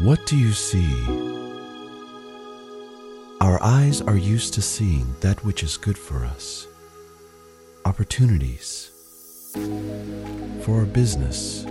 What 0.00 0.24
do 0.26 0.36
you 0.36 0.52
see? 0.52 0.94
Our 3.40 3.60
eyes 3.60 4.00
are 4.00 4.16
used 4.16 4.54
to 4.54 4.62
seeing 4.62 5.16
that 5.22 5.44
which 5.44 5.64
is 5.64 5.76
good 5.76 5.98
for 5.98 6.24
us. 6.24 6.68
Opportunities 7.84 8.92
for 10.62 10.78
our 10.78 10.84
business, 10.84 11.64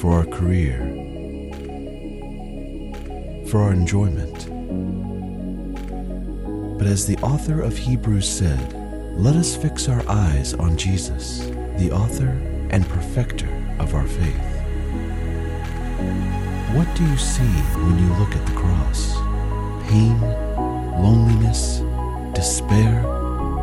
for 0.00 0.14
our 0.14 0.24
career, 0.24 0.78
for 3.48 3.60
our 3.60 3.74
enjoyment. 3.74 4.48
But 6.78 6.86
as 6.86 7.06
the 7.06 7.18
author 7.18 7.60
of 7.60 7.76
Hebrews 7.76 8.26
said, 8.26 8.72
let 9.18 9.36
us 9.36 9.56
fix 9.56 9.90
our 9.90 10.02
eyes 10.08 10.54
on 10.54 10.78
Jesus, 10.78 11.40
the 11.76 11.90
author 11.92 12.30
and 12.70 12.88
perfecter 12.88 13.76
of 13.78 13.94
our 13.94 14.06
faith. 14.06 14.49
What 16.74 16.86
do 16.94 17.04
you 17.04 17.16
see 17.16 17.42
when 17.82 17.98
you 17.98 18.14
look 18.14 18.36
at 18.36 18.46
the 18.46 18.52
cross? 18.52 19.16
Pain, 19.88 20.20
loneliness, 21.02 21.80
despair? 22.32 23.02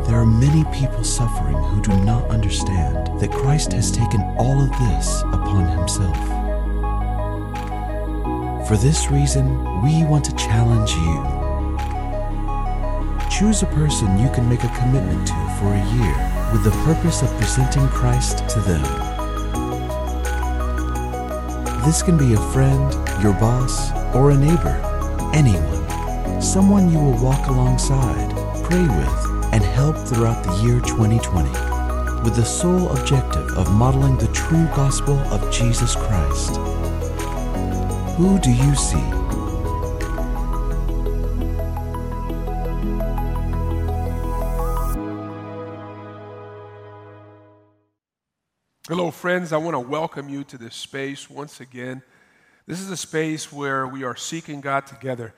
There 0.06 0.16
are 0.16 0.26
many 0.26 0.64
people 0.78 1.02
suffering 1.02 1.56
who 1.56 1.80
do 1.80 1.96
not 2.04 2.28
understand 2.28 3.18
that 3.18 3.32
Christ 3.32 3.72
has 3.72 3.90
taken 3.90 4.20
all 4.36 4.60
of 4.60 4.70
this 4.72 5.22
upon 5.22 5.68
himself. 5.78 6.18
For 8.68 8.76
this 8.76 9.10
reason, 9.10 9.46
we 9.82 10.04
want 10.04 10.26
to 10.26 10.36
challenge 10.36 10.90
you. 10.92 11.24
Choose 13.30 13.62
a 13.62 13.66
person 13.66 14.18
you 14.18 14.28
can 14.32 14.46
make 14.46 14.64
a 14.64 14.76
commitment 14.76 15.26
to 15.28 15.56
for 15.58 15.72
a 15.72 15.84
year 15.94 16.52
with 16.52 16.62
the 16.62 16.76
purpose 16.84 17.22
of 17.22 17.30
presenting 17.38 17.88
Christ 17.88 18.46
to 18.50 18.60
them. 18.60 19.07
This 21.88 22.02
can 22.02 22.18
be 22.18 22.34
a 22.34 22.52
friend, 22.52 22.92
your 23.22 23.32
boss, 23.32 23.92
or 24.14 24.30
a 24.30 24.36
neighbor, 24.36 24.78
anyone, 25.32 26.42
someone 26.42 26.92
you 26.92 26.98
will 26.98 27.16
walk 27.16 27.46
alongside, 27.46 28.28
pray 28.62 28.82
with, 28.82 29.54
and 29.54 29.64
help 29.64 29.96
throughout 29.96 30.44
the 30.44 30.52
year 30.62 30.80
2020 30.80 31.48
with 32.24 32.36
the 32.36 32.44
sole 32.44 32.90
objective 32.90 33.56
of 33.56 33.74
modeling 33.74 34.18
the 34.18 34.30
true 34.34 34.66
gospel 34.76 35.18
of 35.32 35.50
Jesus 35.50 35.96
Christ. 35.96 36.56
Who 38.18 38.38
do 38.38 38.52
you 38.52 38.74
see? 38.74 39.17
Hello, 48.88 49.10
friends. 49.10 49.52
I 49.52 49.58
want 49.58 49.74
to 49.74 49.80
welcome 49.80 50.30
you 50.30 50.44
to 50.44 50.56
this 50.56 50.74
space 50.74 51.28
once 51.28 51.60
again. 51.60 52.00
This 52.66 52.80
is 52.80 52.90
a 52.90 52.96
space 52.96 53.52
where 53.52 53.86
we 53.86 54.02
are 54.02 54.16
seeking 54.16 54.62
God 54.62 54.86
together 54.86 55.34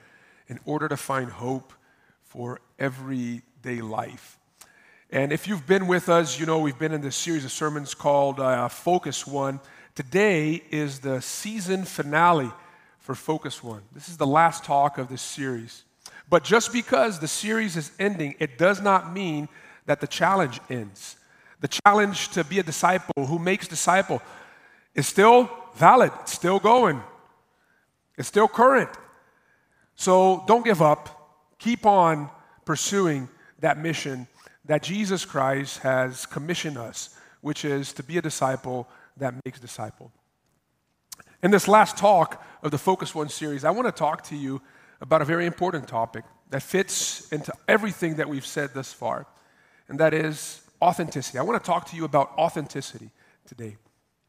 in 0.47 0.57
order 0.63 0.87
to 0.87 0.95
find 0.95 1.29
hope 1.29 1.73
for 2.23 2.61
everyday 2.79 3.81
life. 3.81 4.39
And 5.09 5.33
if 5.33 5.49
you've 5.49 5.67
been 5.67 5.87
with 5.87 6.07
us, 6.07 6.39
you 6.39 6.45
know 6.45 6.59
we've 6.59 6.79
been 6.79 6.93
in 6.93 7.01
this 7.01 7.17
series 7.17 7.43
of 7.43 7.51
sermons 7.51 7.93
called 7.93 8.39
uh, 8.39 8.69
Focus 8.69 9.27
One. 9.27 9.59
Today 9.95 10.63
is 10.71 10.99
the 10.99 11.21
season 11.21 11.83
finale 11.83 12.51
for 12.99 13.15
Focus 13.15 13.61
One. 13.61 13.81
This 13.91 14.07
is 14.07 14.15
the 14.15 14.25
last 14.25 14.63
talk 14.63 14.97
of 14.97 15.09
this 15.09 15.21
series. 15.21 15.83
But 16.29 16.45
just 16.45 16.71
because 16.71 17.19
the 17.19 17.27
series 17.27 17.75
is 17.75 17.91
ending, 17.99 18.35
it 18.39 18.57
does 18.57 18.81
not 18.81 19.11
mean 19.11 19.49
that 19.87 19.99
the 19.99 20.07
challenge 20.07 20.61
ends. 20.69 21.17
The 21.61 21.67
challenge 21.67 22.29
to 22.29 22.43
be 22.43 22.59
a 22.59 22.63
disciple 22.63 23.25
who 23.25 23.39
makes 23.39 23.67
disciple 23.67 24.21
is 24.93 25.07
still 25.07 25.49
valid, 25.75 26.11
it's 26.21 26.33
still 26.33 26.59
going, 26.59 27.01
it's 28.17 28.27
still 28.27 28.47
current. 28.47 28.89
So 29.95 30.43
don't 30.47 30.65
give 30.65 30.81
up. 30.81 31.17
Keep 31.59 31.85
on 31.85 32.29
pursuing 32.65 33.29
that 33.59 33.77
mission 33.77 34.27
that 34.65 34.81
Jesus 34.81 35.25
Christ 35.25 35.79
has 35.79 36.25
commissioned 36.25 36.77
us, 36.77 37.15
which 37.41 37.63
is 37.63 37.93
to 37.93 38.03
be 38.03 38.17
a 38.17 38.21
disciple 38.21 38.87
that 39.17 39.33
makes 39.45 39.59
disciple. 39.59 40.11
In 41.43 41.51
this 41.51 41.67
last 41.67 41.97
talk 41.97 42.43
of 42.63 42.71
the 42.71 42.77
Focus 42.77 43.13
One 43.13 43.29
series, 43.29 43.63
I 43.63 43.69
want 43.69 43.87
to 43.87 43.91
talk 43.91 44.23
to 44.25 44.35
you 44.35 44.61
about 45.01 45.21
a 45.21 45.25
very 45.25 45.45
important 45.45 45.87
topic 45.87 46.23
that 46.49 46.63
fits 46.63 47.31
into 47.31 47.53
everything 47.67 48.15
that 48.15 48.27
we've 48.27 48.45
said 48.45 48.71
thus 48.73 48.91
far, 48.91 49.27
and 49.87 49.99
that 49.99 50.13
is 50.13 50.60
authenticity. 50.81 51.37
I 51.37 51.43
want 51.43 51.61
to 51.61 51.65
talk 51.65 51.89
to 51.89 51.95
you 51.95 52.05
about 52.05 52.31
authenticity 52.37 53.09
today. 53.45 53.77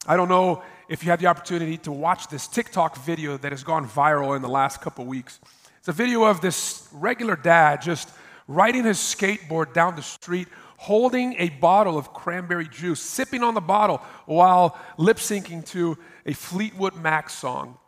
I 0.06 0.16
don't 0.16 0.28
know 0.28 0.62
if 0.88 1.04
you 1.04 1.10
had 1.10 1.20
the 1.20 1.28
opportunity 1.28 1.78
to 1.78 1.92
watch 1.92 2.28
this 2.28 2.48
TikTok 2.48 2.96
video 2.98 3.36
that 3.36 3.52
has 3.52 3.62
gone 3.62 3.88
viral 3.88 4.34
in 4.34 4.42
the 4.42 4.48
last 4.48 4.80
couple 4.80 5.04
weeks. 5.04 5.38
It's 5.78 5.88
a 5.88 5.92
video 5.92 6.24
of 6.24 6.40
this 6.40 6.88
regular 6.92 7.36
dad 7.36 7.82
just 7.82 8.08
riding 8.48 8.84
his 8.84 8.98
skateboard 8.98 9.72
down 9.72 9.96
the 9.96 10.02
street, 10.02 10.48
holding 10.76 11.34
a 11.38 11.48
bottle 11.48 11.96
of 11.96 12.12
cranberry 12.12 12.69
juice, 12.69 13.00
sipping 13.00 13.42
on 13.42 13.54
the 13.54 13.60
bottle 13.60 13.98
while 14.26 14.78
lip 14.98 15.19
syncing 15.19 15.64
to 15.66 15.96
a 16.26 16.32
Fleetwood 16.32 16.96
Mac 16.96 17.30
song. 17.30 17.78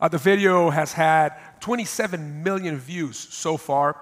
Uh, 0.00 0.08
the 0.08 0.18
video 0.18 0.70
has 0.70 0.92
had 0.92 1.34
27 1.60 2.42
million 2.42 2.78
views 2.78 3.16
so 3.16 3.56
far. 3.56 3.96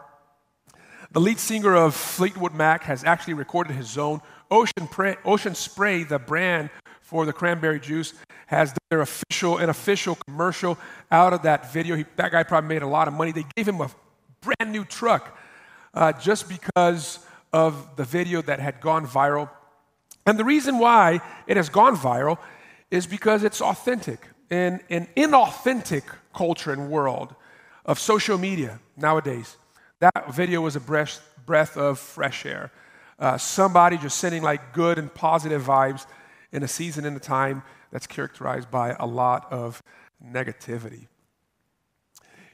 The 1.12 1.20
lead 1.20 1.40
singer 1.40 1.74
of 1.74 1.96
Fleetwood 1.96 2.54
Mac 2.54 2.84
has 2.84 3.02
actually 3.02 3.34
recorded 3.34 3.74
his 3.74 3.98
own. 3.98 4.20
Ocean, 4.48 4.88
Ocean 5.24 5.56
Spray, 5.56 6.04
the 6.04 6.20
brand 6.20 6.70
for 7.00 7.26
the 7.26 7.32
cranberry 7.32 7.80
juice, 7.80 8.14
has 8.46 8.72
their 8.90 9.00
official 9.00 9.58
an 9.58 9.70
official 9.70 10.16
commercial 10.26 10.78
out 11.10 11.32
of 11.32 11.42
that 11.42 11.72
video. 11.72 11.96
He, 11.96 12.04
that 12.14 12.30
guy 12.30 12.44
probably 12.44 12.68
made 12.68 12.82
a 12.82 12.86
lot 12.86 13.08
of 13.08 13.14
money. 13.14 13.32
They 13.32 13.44
gave 13.56 13.66
him 13.66 13.80
a 13.80 13.90
brand 14.40 14.70
new 14.70 14.84
truck 14.84 15.36
uh, 15.94 16.12
just 16.12 16.48
because 16.48 17.18
of 17.52 17.96
the 17.96 18.04
video 18.04 18.40
that 18.42 18.60
had 18.60 18.80
gone 18.80 19.04
viral. 19.04 19.50
And 20.26 20.38
the 20.38 20.44
reason 20.44 20.78
why 20.78 21.20
it 21.48 21.56
has 21.56 21.68
gone 21.68 21.96
viral 21.96 22.38
is 22.92 23.08
because 23.08 23.42
it's 23.42 23.60
authentic. 23.60 24.28
In 24.48 24.80
an 24.90 25.08
inauthentic 25.16 26.04
culture 26.32 26.72
and 26.72 26.88
world 26.88 27.34
of 27.84 27.98
social 27.98 28.38
media 28.38 28.78
nowadays, 28.96 29.56
that 30.00 30.34
video 30.34 30.60
was 30.60 30.76
a 30.76 30.80
breath, 30.80 31.20
breath 31.46 31.76
of 31.76 31.98
fresh 31.98 32.44
air. 32.44 32.72
Uh, 33.18 33.36
somebody 33.36 33.98
just 33.98 34.18
sending 34.18 34.42
like 34.42 34.72
good 34.72 34.98
and 34.98 35.12
positive 35.12 35.62
vibes 35.62 36.06
in 36.52 36.62
a 36.62 36.68
season 36.68 37.04
and 37.04 37.16
a 37.16 37.20
time 37.20 37.62
that's 37.92 38.06
characterized 38.06 38.70
by 38.70 38.96
a 38.98 39.06
lot 39.06 39.52
of 39.52 39.82
negativity. 40.24 41.06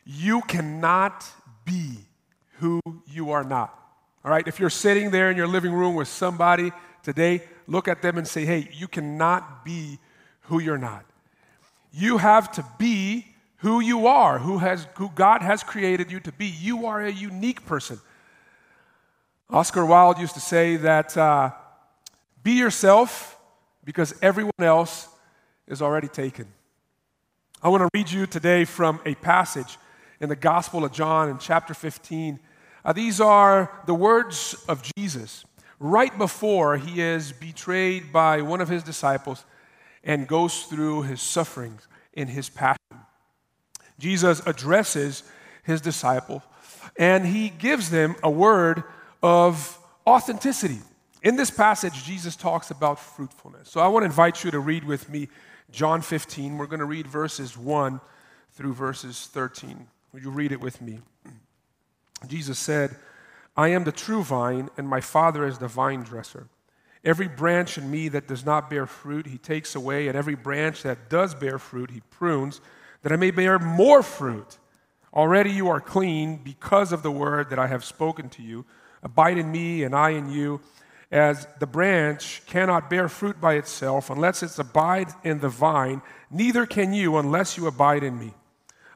You 0.04 0.42
cannot 0.42 1.24
be 1.64 1.98
who 2.58 2.80
you 3.06 3.30
are 3.30 3.44
not. 3.44 3.72
All 4.24 4.30
right, 4.30 4.46
if 4.46 4.58
you're 4.58 4.70
sitting 4.70 5.10
there 5.10 5.30
in 5.30 5.36
your 5.36 5.46
living 5.46 5.72
room 5.72 5.94
with 5.94 6.08
somebody 6.08 6.72
today, 7.02 7.42
look 7.68 7.86
at 7.86 8.02
them 8.02 8.18
and 8.18 8.26
say, 8.26 8.44
hey, 8.44 8.68
you 8.72 8.88
cannot 8.88 9.64
be 9.64 9.98
who 10.42 10.60
you're 10.60 10.78
not. 10.78 11.04
You 11.92 12.18
have 12.18 12.50
to 12.52 12.64
be 12.78 13.26
who 13.66 13.81
you 13.81 14.06
are, 14.06 14.38
who, 14.38 14.59
has, 14.59 14.87
who 14.94 15.10
God 15.12 15.43
has 15.43 15.65
created 15.65 16.09
you 16.09 16.21
to 16.21 16.31
be. 16.31 16.47
You 16.47 16.87
are 16.87 17.03
a 17.04 17.10
unique 17.10 17.66
person. 17.66 18.00
Oscar 19.50 19.84
Wilde 19.84 20.21
used 20.21 20.34
to 20.34 20.41
say 20.41 20.77
that 20.77 21.16
uh, 21.16 21.50
be 22.44 22.53
yourself 22.53 23.37
because 23.82 24.15
everyone 24.22 24.53
else 24.60 25.09
is 25.66 25.82
already 25.82 26.06
taken. 26.06 26.47
I 27.60 27.69
want 27.69 27.81
to 27.81 27.88
read 27.93 28.09
you 28.09 28.26
today 28.26 28.65
from 28.65 29.00
a 29.05 29.16
passage 29.16 29.78
in 30.21 30.28
the 30.28 30.37
Gospel 30.37 30.84
of 30.84 30.93
John 30.93 31.28
in 31.28 31.38
chapter 31.38 31.75
15. 31.75 32.38
Uh, 32.84 32.93
these 32.93 33.21
are 33.21 33.82
the 33.87 33.94
words 33.94 34.55
of 34.69 34.81
Jesus 34.97 35.44
right 35.81 36.16
before 36.16 36.76
he 36.76 37.00
is 37.00 37.32
betrayed 37.32 38.12
by 38.12 38.43
one 38.43 38.60
of 38.60 38.69
his 38.69 38.84
disciples 38.84 39.44
and 40.05 40.28
goes 40.28 40.66
through 40.66 41.03
his 41.03 41.21
sufferings 41.21 41.88
in 42.12 42.29
his 42.29 42.49
passion. 42.49 42.76
Jesus 43.98 44.40
addresses 44.46 45.22
his 45.62 45.81
disciple 45.81 46.43
and 46.98 47.26
he 47.26 47.48
gives 47.48 47.90
them 47.90 48.16
a 48.22 48.31
word 48.31 48.82
of 49.22 49.78
authenticity. 50.06 50.78
In 51.22 51.37
this 51.37 51.50
passage, 51.50 52.04
Jesus 52.04 52.37
talks 52.37 52.70
about 52.70 52.98
fruitfulness. 52.98 53.69
So 53.69 53.81
I 53.81 53.88
want 53.88 54.02
to 54.02 54.06
invite 54.06 54.44
you 54.44 54.50
to 54.52 54.60
read 54.60 54.84
with 54.84 55.08
me 55.08 55.28
John 55.70 56.00
15. 56.00 56.56
We're 56.56 56.66
going 56.66 56.81
to 56.81 56.87
read 56.87 57.06
verses 57.06 57.56
1 57.56 58.00
through 58.52 58.75
verses 58.75 59.28
13. 59.32 59.87
Would 60.12 60.22
you 60.22 60.31
read 60.31 60.52
it 60.52 60.60
with 60.60 60.81
me? 60.81 61.00
Jesus 62.26 62.58
said, 62.58 62.96
I 63.56 63.69
am 63.69 63.84
the 63.84 63.92
true 63.92 64.22
vine, 64.22 64.70
and 64.76 64.88
my 64.88 65.00
Father 65.00 65.46
is 65.46 65.58
the 65.58 65.69
vine 65.69 66.02
dresser. 66.02 66.49
Every 67.04 67.28
branch 67.28 67.78
in 67.78 67.90
me 67.90 68.08
that 68.08 68.26
does 68.26 68.44
not 68.44 68.69
bear 68.69 68.87
fruit, 68.87 69.26
he 69.26 69.38
takes 69.38 69.75
away, 69.75 70.08
and 70.08 70.16
every 70.16 70.34
branch 70.34 70.82
that 70.82 71.08
does 71.08 71.34
bear 71.34 71.58
fruit, 71.58 71.90
he 71.90 72.00
prunes 72.10 72.60
that 73.02 73.12
I 73.12 73.16
may 73.16 73.31
bear 73.31 73.58
more 73.58 74.02
fruit. 74.02 74.58
Already 75.14 75.50
you 75.50 75.69
are 75.69 75.81
clean 75.81 76.40
because 76.43 76.93
of 76.93 77.02
the 77.02 77.10
word 77.10 77.50
that 77.50 77.58
I 77.58 77.66
have 77.66 77.84
spoken 77.84 78.28
to 78.31 78.43
you. 78.43 78.64
Abide 79.02 79.38
in 79.38 79.50
me, 79.50 79.84
and 79.84 79.94
I 79.94 80.10
in 80.10 80.31
you. 80.31 80.60
as 81.10 81.46
the 81.60 81.66
branch 81.66 82.43
cannot 82.46 82.90
bear 82.90 83.08
fruit 83.08 83.40
by 83.40 83.54
itself 83.54 84.10
unless 84.10 84.43
it 84.43 84.58
abides 84.58 85.14
in 85.22 85.40
the 85.40 85.48
vine, 85.48 86.02
neither 86.31 86.66
can 86.66 86.93
you 86.93 87.16
unless 87.16 87.56
you 87.56 87.66
abide 87.66 88.02
in 88.02 88.19
me. 88.19 88.34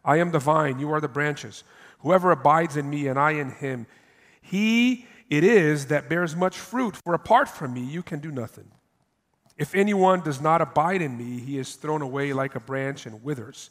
I 0.05 0.17
am 0.17 0.33
the 0.33 0.39
vine, 0.39 0.81
you 0.81 0.91
are 0.93 1.01
the 1.01 1.09
branches. 1.09 1.63
Whoever 2.01 2.31
abides 2.31 2.77
in 2.77 2.89
me 2.89 3.07
and 3.07 3.19
I 3.19 3.33
in 3.33 3.51
him, 3.51 3.87
he 4.41 5.07
it 5.29 5.45
is 5.45 5.87
that 5.87 6.09
bears 6.09 6.35
much 6.35 6.59
fruit, 6.59 6.97
for 6.97 7.15
apart 7.15 7.49
from 7.49 7.73
me 7.73 7.81
you 7.81 8.03
can 8.03 8.19
do 8.19 8.33
nothing. 8.33 8.69
If 9.57 9.75
anyone 9.75 10.23
does 10.23 10.41
not 10.41 10.61
abide 10.61 11.03
in 11.03 11.17
me, 11.17 11.39
he 11.39 11.59
is 11.59 11.77
thrown 11.77 12.03
away 12.03 12.33
like 12.33 12.57
a 12.57 12.61
branch 12.61 13.07
and 13.07 13.23
withers, 13.23 13.71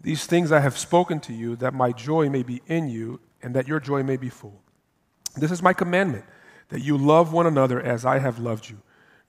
These 0.00 0.26
things 0.26 0.52
I 0.52 0.60
have 0.60 0.76
spoken 0.78 1.20
to 1.20 1.32
you, 1.32 1.56
that 1.56 1.74
my 1.74 1.92
joy 1.92 2.28
may 2.28 2.42
be 2.42 2.62
in 2.66 2.88
you, 2.88 3.20
and 3.42 3.54
that 3.54 3.68
your 3.68 3.80
joy 3.80 4.02
may 4.02 4.16
be 4.16 4.28
full. 4.28 4.60
This 5.36 5.50
is 5.50 5.62
my 5.62 5.72
commandment, 5.72 6.24
that 6.68 6.80
you 6.80 6.96
love 6.96 7.32
one 7.32 7.46
another 7.46 7.80
as 7.80 8.04
I 8.04 8.18
have 8.18 8.38
loved 8.38 8.68
you. 8.68 8.78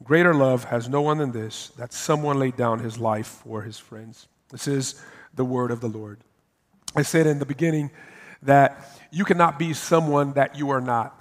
Greater 0.04 0.34
love 0.34 0.66
has 0.66 0.88
no 0.88 1.02
one 1.02 1.18
than 1.18 1.32
this, 1.32 1.70
that 1.78 1.92
someone 1.92 2.40
laid 2.40 2.56
down 2.56 2.80
his 2.80 3.00
life 3.00 3.28
for 3.28 3.64
his 3.64 3.80
friends. 3.80 4.28
This 4.52 4.68
is 4.68 5.02
the 5.34 5.46
word 5.46 5.72
of 5.72 5.82
the 5.82 5.88
Lord. 5.88 6.20
I 6.96 7.02
said 7.02 7.28
in 7.28 7.40
the 7.40 7.46
beginning 7.46 7.92
that 8.44 9.00
you 9.12 9.26
cannot 9.26 9.58
be 9.58 9.74
someone 9.74 10.34
that 10.34 10.58
you 10.58 10.70
are 10.70 10.82
not. 10.82 11.14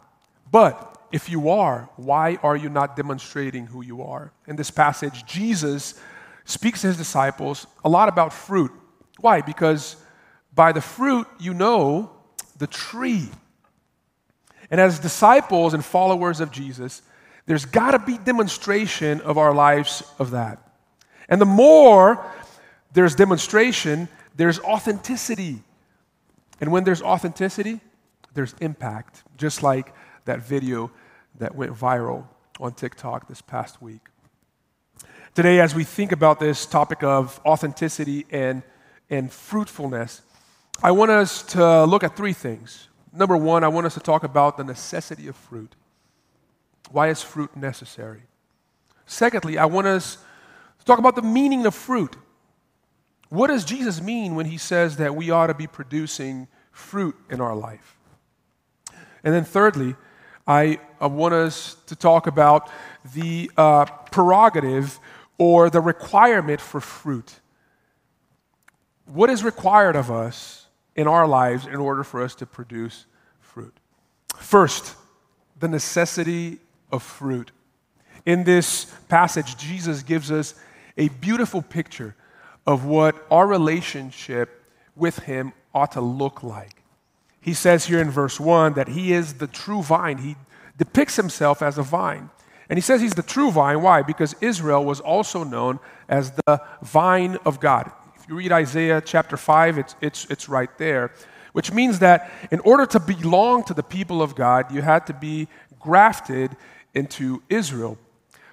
But 0.51 0.99
if 1.13 1.29
you 1.29 1.49
are, 1.49 1.89
why 1.97 2.39
are 2.43 2.57
you 2.57 2.69
not 2.69 2.97
demonstrating 2.97 3.67
who 3.67 3.83
you 3.83 4.03
are? 4.03 4.33
In 4.47 4.57
this 4.57 4.71
passage, 4.71 5.25
Jesus 5.25 5.95
speaks 6.45 6.83
to 6.83 6.89
his 6.89 6.97
disciples 6.97 7.67
a 7.85 7.89
lot 7.89 8.09
about 8.09 8.33
fruit. 8.33 8.71
Why? 9.21 9.41
Because 9.41 9.97
by 10.55 10.73
the 10.73 10.81
fruit 10.81 11.27
you 11.39 11.55
know 11.55 12.11
the 12.59 12.67
tree. 12.67 13.29
And 14.71 14.81
as 14.81 14.99
disciples 14.99 15.75
and 15.75 15.85
followers 15.85 16.41
of 16.41 16.51
Jesus, 16.51 17.03
there's 17.47 17.65
got 17.65 17.93
to 17.93 17.99
be 17.99 18.19
demonstration 18.19 19.21
of 19.21 19.39
our 19.39 19.55
lives 19.55 20.03
of 20.19 20.33
that. 20.33 20.59
And 21.29 21.41
the 21.41 21.47
more 21.47 22.25
there's 22.93 23.15
demonstration, 23.15 24.09
there's 24.35 24.59
authenticity. 24.61 25.63
And 26.61 26.73
when 26.73 26.85
there's 26.85 27.03
authenticity, 27.03 27.81
there's 28.35 28.55
impact, 28.61 29.23
just 29.37 29.63
like 29.63 29.95
that 30.25 30.41
video 30.41 30.91
that 31.39 31.55
went 31.55 31.73
viral 31.73 32.27
on 32.59 32.73
TikTok 32.73 33.29
this 33.29 33.43
past 33.43 33.81
week. 33.83 34.01
Today, 35.35 35.61
as 35.61 35.75
we 35.75 35.85
think 35.85 36.13
about 36.13 36.41
this 36.41 36.65
topic 36.65 37.03
of 37.03 37.41
authenticity 37.45 38.25
and, 38.31 38.63
and 39.09 39.33
fruitfulness, 39.33 40.23
I 40.83 40.91
want 40.91 41.11
us 41.11 41.43
to 41.55 41.85
look 41.85 42.05
at 42.05 42.17
three 42.17 42.33
things. 42.33 42.89
Number 43.13 43.37
one, 43.37 43.65
I 43.65 43.69
want 43.69 43.87
us 43.87 43.95
to 43.95 44.01
talk 44.01 44.25
about 44.25 44.57
the 44.57 44.65
necessity 44.65 45.29
of 45.29 45.37
fruit. 45.37 45.75
Why 46.91 47.09
is 47.09 47.23
fruit 47.23 47.57
necessary? 47.57 48.23
Secondly, 49.07 49.57
I 49.57 49.65
want 49.65 49.87
us 49.87 50.19
to 50.79 50.85
talk 50.85 50.99
about 50.99 51.17
the 51.17 51.23
meaning 51.23 51.65
of 51.67 51.75
fruit. 51.75 52.17
What 53.29 53.49
does 53.49 53.65
Jesus 53.65 54.01
mean 54.01 54.35
when 54.35 54.47
he 54.47 54.59
says 54.59 54.97
that 54.99 55.17
we 55.17 55.31
ought 55.31 55.49
to 55.49 55.55
be 55.55 55.67
producing 55.67 56.49
fruit 56.71 57.17
in 57.31 57.41
our 57.41 57.57
life? 57.57 57.97
And 59.25 59.35
then 59.35 59.45
thirdly, 59.45 59.97
I, 60.47 60.79
want 61.01 61.35
us 61.35 61.77
to 61.87 61.97
talk 61.97 62.27
about 62.27 62.71
the 63.15 63.51
uh, 63.57 63.85
prerogative 63.85 65.01
or 65.39 65.69
the 65.71 65.81
requirement 65.81 66.61
for 66.61 66.81
fruit. 66.81 67.41
What 69.07 69.31
is 69.31 69.45
required 69.45 69.97
of 69.97 70.11
us 70.11 70.67
in 70.95 71.07
our 71.07 71.27
lives 71.27 71.67
in 71.67 71.77
order 71.77 72.03
for 72.03 72.23
us 72.23 72.35
to 72.37 72.47
produce 72.47 73.07
fruit? 73.41 73.75
First, 74.37 74.95
the 75.59 75.69
necessity 75.69 76.59
of 76.91 77.03
fruit. 77.03 77.53
In 78.25 78.45
this 78.45 78.87
passage, 79.09 79.57
Jesus 79.57 80.03
gives 80.03 80.31
us 80.31 80.55
a 80.97 81.09
beautiful 81.09 81.63
picture 81.63 82.17
of 82.67 82.85
what 82.85 83.15
our 83.31 83.47
relationship 83.47 84.65
with 84.97 85.21
Him 85.21 85.53
ought 85.73 85.93
to 85.93 86.01
look 86.01 86.43
like. 86.43 86.83
He 87.41 87.55
says 87.55 87.87
here 87.87 88.01
in 88.01 88.11
verse 88.11 88.41
1 88.41 88.75
that 88.75 88.89
He 88.89 89.13
is 89.13 89.35
the 89.35 89.47
true 89.47 89.83
vine. 89.83 90.19
He 90.19 90.35
depicts 90.77 91.15
Himself 91.15 91.63
as 91.63 91.79
a 91.79 91.83
vine. 91.83 92.31
And 92.69 92.77
He 92.77 92.81
says 92.81 93.01
He's 93.01 93.15
the 93.15 93.23
true 93.23 93.53
vine. 93.53 93.83
Why? 93.83 94.03
Because 94.03 94.35
Israel 94.41 94.85
was 94.85 94.99
also 94.99 95.45
known 95.45 95.79
as 96.09 96.33
the 96.33 96.61
vine 96.83 97.39
of 97.47 97.61
God. 97.61 97.93
You 98.29 98.35
read 98.35 98.51
Isaiah 98.51 99.01
chapter 99.01 99.37
5, 99.37 99.79
it's, 99.79 99.95
it's, 100.01 100.25
it's 100.29 100.49
right 100.49 100.77
there, 100.79 101.13
which 101.53 101.73
means 101.73 102.01
that 102.01 102.29
in 102.51 102.59
order 102.61 102.85
to 102.87 102.99
belong 102.99 103.63
to 103.65 103.75
the 103.75 103.85
people 103.85 104.21
of 104.21 104.35
God, 104.35 104.73
you 104.73 104.83
had 104.83 105.07
to 105.07 105.15
be 105.15 105.47
grafted 105.79 106.57
into 106.93 107.41
Israel. 107.49 107.97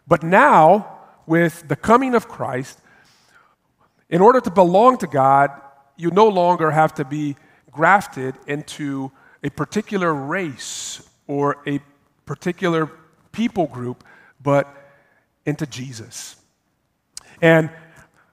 But 0.08 0.22
now, 0.22 1.00
with 1.26 1.68
the 1.68 1.76
coming 1.76 2.14
of 2.14 2.28
Christ, 2.28 2.78
in 4.10 4.22
order 4.22 4.40
to 4.42 4.52
belong 4.52 5.00
to 5.00 5.08
God, 5.08 5.50
you 5.98 6.12
no 6.12 6.28
longer 6.28 6.70
have 6.70 6.94
to 6.96 7.06
be 7.06 7.36
grafted 7.72 8.36
into 8.46 9.12
a 9.44 9.50
particular 9.50 10.14
race 10.14 11.02
or 11.26 11.64
a 11.66 11.80
particular 12.28 12.92
people 13.32 13.66
group, 13.66 14.04
but 14.40 14.68
into 15.48 15.66
Jesus. 15.66 16.36
And 17.42 17.72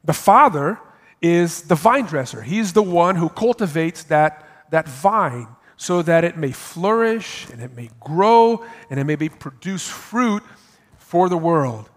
the 0.05 0.13
Father 0.13 0.79
is 1.21 1.63
the 1.63 1.75
vine 1.75 2.07
dresser. 2.07 2.43
He's 2.43 2.73
the 2.73 2.83
one 2.83 3.17
who 3.17 3.29
cultivates 3.29 4.05
that, 4.05 4.47
that 4.71 4.89
vine 4.89 5.49
so 5.77 6.03
that 6.03 6.25
it 6.25 6.37
may 6.37 6.53
flourish 6.53 7.49
and 7.51 7.63
it 7.63 7.75
may 7.75 7.91
grow 8.01 8.65
and 8.89 9.01
it 9.01 9.05
may 9.05 9.17
be, 9.17 9.29
produce 9.29 9.89
fruit 9.89 10.43
for 10.99 11.29
the 11.29 11.37
world. 11.37 11.89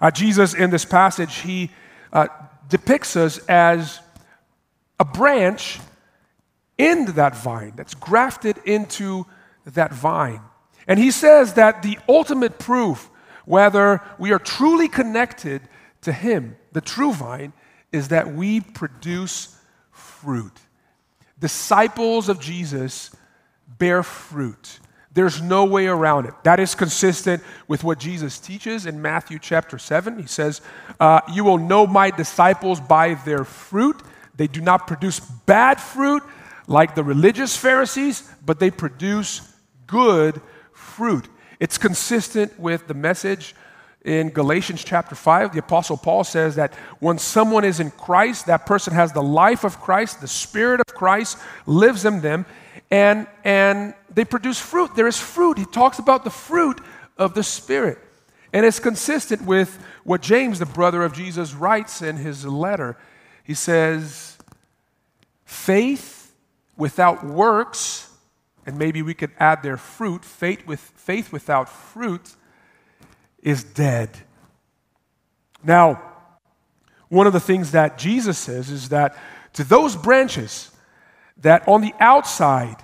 Uh, 0.00 0.10
Jesus, 0.10 0.54
in 0.54 0.70
this 0.70 0.84
passage, 0.84 1.36
he 1.38 1.70
uh, 2.12 2.26
depicts 2.68 3.16
us 3.16 3.38
as 3.48 4.00
a 4.98 5.04
branch 5.04 5.78
in 6.78 7.06
that 7.12 7.36
vine 7.36 7.72
that's 7.76 7.94
grafted 7.94 8.58
into 8.64 9.26
that 9.64 9.92
vine. 9.92 10.40
And 10.88 10.98
he 10.98 11.10
says 11.10 11.54
that 11.54 11.82
the 11.82 11.98
ultimate 12.08 12.58
proof 12.58 13.08
whether 13.44 14.00
we 14.18 14.32
are 14.32 14.38
truly 14.38 14.88
connected 14.88 15.62
to 16.02 16.12
him, 16.12 16.56
the 16.72 16.80
true 16.80 17.12
vine, 17.12 17.52
is 17.92 18.08
that 18.08 18.32
we 18.32 18.60
produce 18.60 19.56
fruit. 19.90 20.52
Disciples 21.38 22.28
of 22.28 22.40
Jesus 22.40 23.10
bear 23.78 24.02
fruit. 24.02 24.78
There's 25.14 25.42
no 25.42 25.64
way 25.64 25.86
around 25.86 26.26
it. 26.26 26.34
That 26.42 26.58
is 26.58 26.74
consistent 26.74 27.42
with 27.68 27.84
what 27.84 27.98
Jesus 27.98 28.38
teaches 28.38 28.86
in 28.86 29.02
Matthew 29.02 29.38
chapter 29.38 29.76
7. 29.76 30.18
He 30.18 30.26
says, 30.26 30.62
uh, 30.98 31.20
You 31.32 31.44
will 31.44 31.58
know 31.58 31.86
my 31.86 32.10
disciples 32.10 32.80
by 32.80 33.14
their 33.14 33.44
fruit. 33.44 34.00
They 34.36 34.46
do 34.46 34.62
not 34.62 34.86
produce 34.86 35.20
bad 35.20 35.80
fruit 35.80 36.22
like 36.66 36.94
the 36.94 37.04
religious 37.04 37.56
Pharisees, 37.56 38.28
but 38.44 38.58
they 38.58 38.70
produce 38.70 39.52
good 39.86 40.40
fruit. 40.72 41.28
It's 41.60 41.76
consistent 41.76 42.58
with 42.58 42.86
the 42.86 42.94
message 42.94 43.54
in 44.04 44.30
Galatians 44.30 44.84
chapter 44.84 45.14
5. 45.14 45.52
The 45.52 45.60
Apostle 45.60 45.96
Paul 45.96 46.24
says 46.24 46.56
that 46.56 46.74
when 46.98 47.18
someone 47.18 47.64
is 47.64 47.80
in 47.80 47.90
Christ, 47.92 48.46
that 48.46 48.66
person 48.66 48.92
has 48.92 49.12
the 49.12 49.22
life 49.22 49.64
of 49.64 49.80
Christ, 49.80 50.20
the 50.20 50.28
Spirit 50.28 50.80
of 50.80 50.86
Christ 50.86 51.38
lives 51.66 52.04
in 52.04 52.20
them, 52.20 52.46
and, 52.90 53.26
and 53.44 53.94
they 54.12 54.24
produce 54.24 54.58
fruit. 54.58 54.94
There 54.94 55.06
is 55.06 55.18
fruit. 55.18 55.58
He 55.58 55.64
talks 55.64 55.98
about 55.98 56.24
the 56.24 56.30
fruit 56.30 56.80
of 57.16 57.34
the 57.34 57.42
Spirit. 57.42 57.98
And 58.52 58.66
it's 58.66 58.80
consistent 58.80 59.42
with 59.42 59.82
what 60.04 60.20
James, 60.20 60.58
the 60.58 60.66
brother 60.66 61.02
of 61.02 61.14
Jesus, 61.14 61.54
writes 61.54 62.02
in 62.02 62.16
his 62.16 62.44
letter. 62.44 62.98
He 63.44 63.54
says, 63.54 64.36
faith 65.44 66.34
without 66.76 67.24
works, 67.24 68.10
and 68.66 68.78
maybe 68.78 69.00
we 69.00 69.14
could 69.14 69.30
add 69.38 69.62
their 69.62 69.76
fruit, 69.76 70.24
faith, 70.24 70.66
with, 70.66 70.80
faith 70.80 71.32
without 71.32 71.68
fruit 71.68 72.34
is 73.42 73.64
dead. 73.64 74.10
Now, 75.64 76.02
one 77.08 77.26
of 77.26 77.32
the 77.32 77.40
things 77.40 77.72
that 77.72 77.98
Jesus 77.98 78.38
says 78.38 78.70
is 78.70 78.88
that 78.88 79.16
to 79.54 79.64
those 79.64 79.96
branches 79.96 80.70
that 81.38 81.66
on 81.68 81.80
the 81.80 81.92
outside 82.00 82.76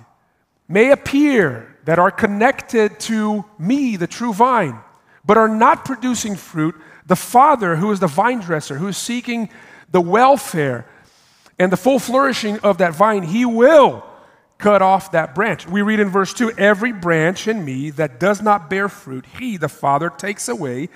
may 0.67 0.91
appear 0.91 1.75
that 1.85 1.97
are 1.97 2.11
connected 2.11 2.99
to 2.99 3.45
me, 3.57 3.95
the 3.95 4.05
true 4.05 4.33
vine, 4.33 4.79
but 5.25 5.37
are 5.37 5.47
not 5.47 5.85
producing 5.85 6.35
fruit, 6.35 6.75
The 7.07 7.15
Father, 7.15 7.77
who 7.77 7.91
is 7.91 7.99
the 7.99 8.07
vine 8.07 8.39
dresser, 8.39 8.77
who 8.77 8.87
is 8.87 8.97
seeking 8.97 9.49
the 9.89 10.01
welfare 10.01 10.85
and 11.57 11.71
the 11.71 11.77
full 11.77 11.97
flourishing 11.97 12.59
of 12.59 12.77
that 12.77 12.93
vine, 12.93 13.23
he 13.23 13.45
will 13.45 14.03
cut 14.59 14.81
off 14.81 15.13
that 15.13 15.33
branch. 15.33 15.67
We 15.67 15.81
read 15.81 15.99
in 15.99 16.09
verse 16.09 16.33
2 16.33 16.51
Every 16.57 16.91
branch 16.91 17.47
in 17.47 17.65
me 17.65 17.89
that 17.91 18.19
does 18.19 18.41
not 18.41 18.69
bear 18.69 18.87
fruit, 18.87 19.25
he, 19.39 19.57
the 19.57 19.69
Father, 19.69 20.11
takes 20.11 20.47
away. 20.47 20.89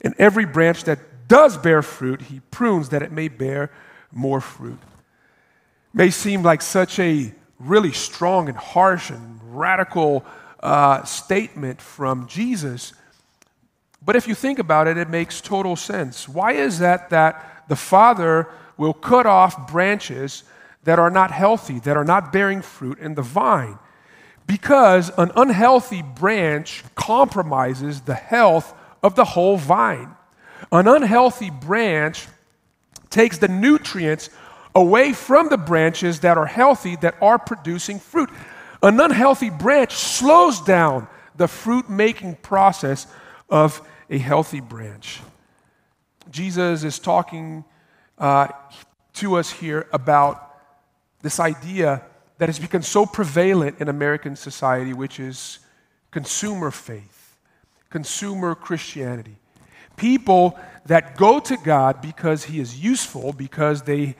And 0.00 0.14
every 0.18 0.46
branch 0.46 0.84
that 0.84 1.28
does 1.28 1.58
bear 1.58 1.82
fruit, 1.82 2.22
he 2.22 2.40
prunes 2.50 2.88
that 2.88 3.02
it 3.02 3.12
may 3.12 3.28
bear 3.28 3.70
more 4.10 4.40
fruit. 4.40 4.78
May 5.92 6.10
seem 6.10 6.42
like 6.42 6.62
such 6.62 6.98
a 6.98 7.34
really 7.58 7.92
strong 7.92 8.48
and 8.48 8.56
harsh 8.56 9.10
and 9.10 9.40
radical 9.42 10.24
uh, 10.60 11.02
statement 11.04 11.80
from 11.80 12.28
Jesus. 12.28 12.92
But 14.04 14.14
if 14.14 14.28
you 14.28 14.34
think 14.34 14.60
about 14.60 14.86
it, 14.86 14.96
it 14.96 15.08
makes 15.08 15.40
total 15.40 15.74
sense. 15.74 16.28
Why 16.28 16.52
is 16.52 16.78
that 16.78 17.10
that 17.10 17.64
the 17.68 17.76
Father 17.76 18.48
will 18.76 18.94
cut 18.94 19.26
off 19.26 19.68
branches 19.70 20.44
that 20.88 20.98
are 20.98 21.10
not 21.10 21.30
healthy, 21.30 21.78
that 21.80 21.98
are 21.98 22.04
not 22.04 22.32
bearing 22.32 22.62
fruit 22.62 22.98
in 22.98 23.14
the 23.14 23.20
vine? 23.20 23.78
Because 24.46 25.10
an 25.18 25.30
unhealthy 25.36 26.00
branch 26.00 26.82
compromises 26.94 28.00
the 28.00 28.14
health 28.14 28.72
of 29.02 29.14
the 29.14 29.26
whole 29.26 29.58
vine. 29.58 30.16
An 30.72 30.88
unhealthy 30.88 31.50
branch 31.50 32.26
takes 33.10 33.36
the 33.36 33.48
nutrients 33.48 34.30
away 34.74 35.12
from 35.12 35.50
the 35.50 35.58
branches 35.58 36.20
that 36.20 36.38
are 36.38 36.46
healthy, 36.46 36.96
that 36.96 37.16
are 37.20 37.38
producing 37.38 37.98
fruit. 37.98 38.30
An 38.82 38.98
unhealthy 38.98 39.50
branch 39.50 39.92
slows 39.92 40.58
down 40.62 41.06
the 41.36 41.48
fruit 41.48 41.90
making 41.90 42.36
process 42.36 43.06
of 43.50 43.86
a 44.08 44.16
healthy 44.16 44.60
branch. 44.60 45.20
Jesus 46.30 46.82
is 46.82 46.98
talking 46.98 47.66
uh, 48.16 48.48
to 49.12 49.34
us 49.34 49.50
here 49.50 49.86
about 49.92 50.47
this 51.22 51.40
idea 51.40 52.02
that 52.38 52.48
has 52.48 52.58
become 52.58 52.82
so 52.82 53.04
prevalent 53.04 53.80
in 53.80 53.88
American 53.88 54.36
society, 54.36 54.92
which 54.92 55.18
is 55.18 55.58
consumer 56.10 56.70
faith, 56.70 57.36
consumer 57.90 58.54
Christianity. 58.54 59.36
People 59.96 60.58
that 60.86 61.16
go 61.16 61.40
to 61.40 61.56
God 61.56 62.00
because 62.00 62.44
He 62.44 62.60
is 62.60 62.80
useful, 62.82 63.32
because 63.32 63.82
they 63.82 64.14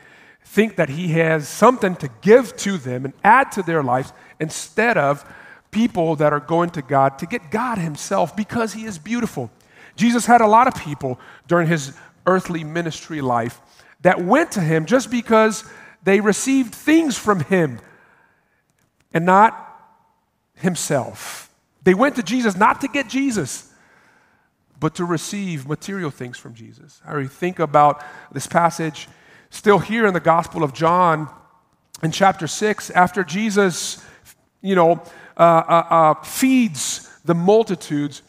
think 0.44 0.76
that 0.76 0.88
He 0.88 1.08
has 1.08 1.48
something 1.48 1.94
to 1.96 2.08
give 2.20 2.56
to 2.58 2.78
them 2.78 3.04
and 3.04 3.14
add 3.22 3.52
to 3.52 3.62
their 3.62 3.82
lives, 3.82 4.12
instead 4.40 4.98
of 4.98 5.24
people 5.70 6.16
that 6.16 6.32
are 6.32 6.40
going 6.40 6.70
to 6.70 6.82
God 6.82 7.18
to 7.18 7.26
get 7.26 7.50
God 7.50 7.78
Himself 7.78 8.34
because 8.34 8.72
He 8.72 8.84
is 8.84 8.98
beautiful. 8.98 9.50
Jesus 9.96 10.26
had 10.26 10.40
a 10.40 10.46
lot 10.46 10.66
of 10.66 10.74
people 10.74 11.20
during 11.46 11.68
His 11.68 11.96
earthly 12.26 12.64
ministry 12.64 13.20
life 13.20 13.60
that 14.02 14.22
went 14.22 14.52
to 14.52 14.60
Him 14.60 14.86
just 14.86 15.10
because 15.10 15.64
they 16.02 16.20
received 16.20 16.74
things 16.74 17.16
from 17.18 17.40
Him 17.40 17.80
and 19.12 19.24
not 19.24 19.54
Himself. 20.54 21.50
They 21.82 21.94
went 21.94 22.16
to 22.16 22.22
Jesus 22.22 22.56
not 22.56 22.80
to 22.82 22.88
get 22.88 23.08
Jesus, 23.08 23.72
but 24.80 24.94
to 24.96 25.04
receive 25.04 25.66
material 25.66 26.10
things 26.10 26.38
from 26.38 26.54
Jesus. 26.54 27.00
I 27.06 27.24
think 27.26 27.58
about 27.58 28.02
this 28.32 28.46
passage 28.46 29.08
still 29.50 29.78
here 29.78 30.06
in 30.06 30.14
the 30.14 30.20
Gospel 30.20 30.62
of 30.62 30.72
John 30.72 31.28
in 32.02 32.12
chapter 32.12 32.46
6, 32.46 32.90
after 32.90 33.24
Jesus, 33.24 34.04
you 34.60 34.74
know, 34.74 35.02
uh, 35.36 35.40
uh, 35.40 35.86
uh, 35.90 36.14
feeds 36.22 37.10
the 37.24 37.34
multitudes 37.34 38.22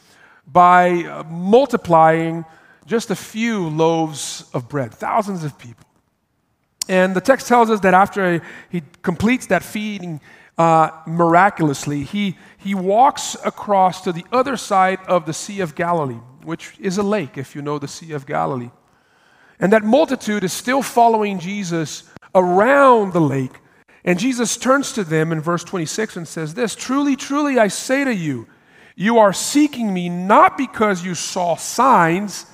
by 0.47 1.03
uh, 1.03 1.23
multiplying 1.23 2.45
just 2.85 3.11
a 3.11 3.15
few 3.15 3.67
loaves 3.67 4.49
of 4.53 4.67
bread, 4.67 4.93
thousands 4.93 5.43
of 5.43 5.57
people. 5.59 5.85
And 6.89 7.15
the 7.15 7.21
text 7.21 7.47
tells 7.47 7.69
us 7.69 7.79
that 7.81 7.93
after 7.93 8.41
he 8.69 8.81
completes 9.03 9.45
that 9.45 9.63
feeding 9.63 10.19
uh, 10.57 10.89
miraculously, 11.05 12.03
he, 12.03 12.35
he 12.57 12.73
walks 12.73 13.37
across 13.45 14.01
to 14.01 14.11
the 14.11 14.25
other 14.31 14.57
side 14.57 14.97
of 15.07 15.27
the 15.27 15.33
Sea 15.33 15.61
of 15.61 15.75
Galilee, 15.75 16.19
which 16.43 16.73
is 16.79 16.97
a 16.97 17.03
lake, 17.03 17.37
if 17.37 17.55
you 17.55 17.61
know 17.61 17.77
the 17.77 17.87
Sea 17.87 18.13
of 18.13 18.25
Galilee. 18.25 18.71
And 19.59 19.71
that 19.71 19.83
multitude 19.83 20.43
is 20.43 20.51
still 20.51 20.81
following 20.81 21.37
Jesus 21.37 22.09
around 22.33 23.13
the 23.13 23.21
lake. 23.21 23.59
And 24.03 24.17
Jesus 24.17 24.57
turns 24.57 24.91
to 24.93 25.03
them 25.03 25.31
in 25.31 25.41
verse 25.41 25.63
26 25.63 26.17
and 26.17 26.27
says, 26.27 26.55
This 26.55 26.75
truly, 26.75 27.15
truly, 27.15 27.59
I 27.59 27.67
say 27.67 28.03
to 28.03 28.13
you, 28.13 28.47
you 28.95 29.19
are 29.19 29.31
seeking 29.31 29.93
me 29.93 30.09
not 30.09 30.57
because 30.57 31.05
you 31.05 31.13
saw 31.13 31.55
signs, 31.55 32.47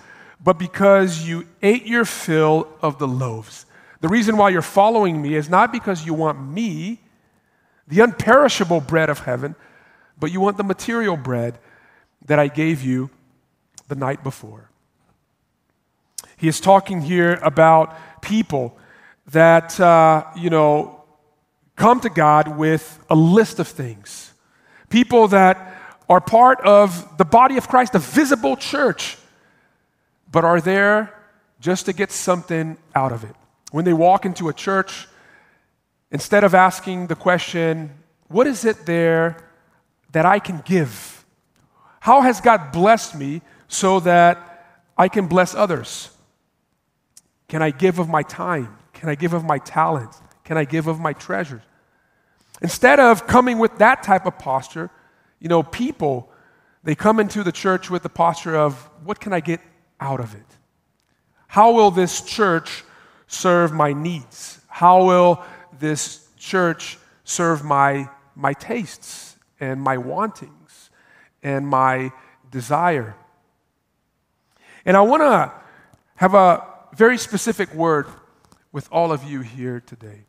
but 0.43 0.59
because 0.59 1.25
you 1.25 1.47
ate 1.63 1.85
your 1.85 2.03
fill 2.05 2.67
of 2.81 2.99
the 2.99 3.07
loaves. 3.07 3.64
The 4.05 4.09
reason 4.09 4.37
why 4.37 4.49
you're 4.49 4.61
following 4.61 5.19
me 5.19 5.33
is 5.33 5.49
not 5.49 5.71
because 5.71 6.05
you 6.05 6.13
want 6.13 6.39
me, 6.39 7.01
the 7.87 8.01
unperishable 8.01 8.81
bread 8.81 9.09
of 9.09 9.21
heaven, 9.21 9.55
but 10.19 10.31
you 10.31 10.39
want 10.39 10.57
the 10.57 10.63
material 10.63 11.17
bread 11.17 11.57
that 12.27 12.37
I 12.37 12.47
gave 12.47 12.83
you 12.83 13.09
the 13.87 13.95
night 13.95 14.23
before. 14.23 14.69
He 16.37 16.47
is 16.47 16.59
talking 16.59 17.01
here 17.01 17.39
about 17.41 17.97
people 18.21 18.77
that, 19.31 19.79
uh, 19.79 20.25
you 20.35 20.51
know, 20.51 21.03
come 21.75 21.99
to 22.01 22.09
God 22.11 22.59
with 22.59 23.03
a 23.09 23.15
list 23.15 23.57
of 23.57 23.67
things. 23.67 24.33
People 24.89 25.29
that 25.29 25.97
are 26.07 26.21
part 26.21 26.61
of 26.61 27.17
the 27.17 27.25
body 27.25 27.57
of 27.57 27.67
Christ, 27.67 27.93
the 27.93 27.97
visible 27.97 28.55
church, 28.55 29.17
but 30.31 30.45
are 30.45 30.61
there 30.61 31.11
just 31.59 31.87
to 31.87 31.93
get 31.93 32.11
something 32.11 32.77
out 32.93 33.11
of 33.11 33.23
it. 33.23 33.35
When 33.75 33.83
they 33.83 33.91
walk 33.91 34.25
into 34.25 34.47
a 34.47 34.53
church, 34.53 35.05
instead 36.09 36.45
of 36.45 36.55
asking 36.55 37.07
the 37.07 37.15
question, 37.15 37.91
What 38.29 38.47
is 38.47 38.63
it 38.63 38.85
there 38.85 39.35
that 40.13 40.25
I 40.25 40.39
can 40.39 40.61
give? 40.63 41.25
How 41.99 42.21
has 42.21 42.39
God 42.39 42.71
blessed 42.71 43.15
me 43.15 43.41
so 43.67 43.99
that 43.99 44.79
I 44.97 45.09
can 45.09 45.27
bless 45.27 45.53
others? 45.53 46.09
Can 47.49 47.61
I 47.61 47.71
give 47.71 47.99
of 47.99 48.07
my 48.07 48.23
time? 48.23 48.77
Can 48.93 49.09
I 49.09 49.15
give 49.15 49.33
of 49.33 49.43
my 49.43 49.57
talents? 49.57 50.21
Can 50.45 50.55
I 50.55 50.63
give 50.63 50.87
of 50.87 51.01
my 51.01 51.11
treasures? 51.11 51.61
Instead 52.61 53.01
of 53.01 53.27
coming 53.27 53.59
with 53.59 53.77
that 53.79 54.03
type 54.03 54.25
of 54.25 54.39
posture, 54.39 54.89
you 55.41 55.49
know, 55.49 55.63
people, 55.63 56.31
they 56.85 56.95
come 56.95 57.19
into 57.19 57.43
the 57.43 57.51
church 57.51 57.89
with 57.89 58.03
the 58.03 58.15
posture 58.23 58.55
of, 58.55 58.89
what 59.03 59.19
can 59.19 59.33
I 59.33 59.41
get 59.41 59.59
out 59.99 60.21
of 60.21 60.33
it? 60.33 60.47
How 61.47 61.71
will 61.71 61.91
this 61.91 62.21
church 62.21 62.84
serve 63.27 63.71
my 63.71 63.93
needs? 63.93 64.59
How 64.67 65.05
will 65.05 65.43
this 65.79 66.27
church 66.37 66.97
serve 67.23 67.63
my, 67.63 68.09
my 68.35 68.53
tastes 68.53 69.37
and 69.59 69.81
my 69.81 69.97
wantings 69.97 70.89
and 71.43 71.67
my 71.67 72.11
desire? 72.51 73.15
And 74.85 74.95
I 74.95 75.01
want 75.01 75.23
to 75.23 75.51
have 76.15 76.33
a 76.33 76.65
very 76.95 77.17
specific 77.17 77.73
word 77.73 78.07
with 78.71 78.87
all 78.91 79.11
of 79.11 79.23
you 79.23 79.41
here 79.41 79.81
today. 79.85 80.25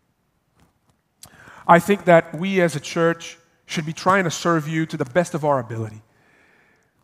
I 1.67 1.79
think 1.79 2.05
that 2.05 2.35
we 2.35 2.61
as 2.61 2.77
a 2.77 2.81
church 2.81 3.39
should 3.67 3.85
be 3.85 3.93
trying 3.93 4.25
to 4.25 4.31
serve 4.31 4.69
you 4.69 4.87
to 4.87 4.97
the 4.97 5.05
best 5.05 5.35
of 5.35 5.45
our 5.45 5.59
ability. 5.59 6.03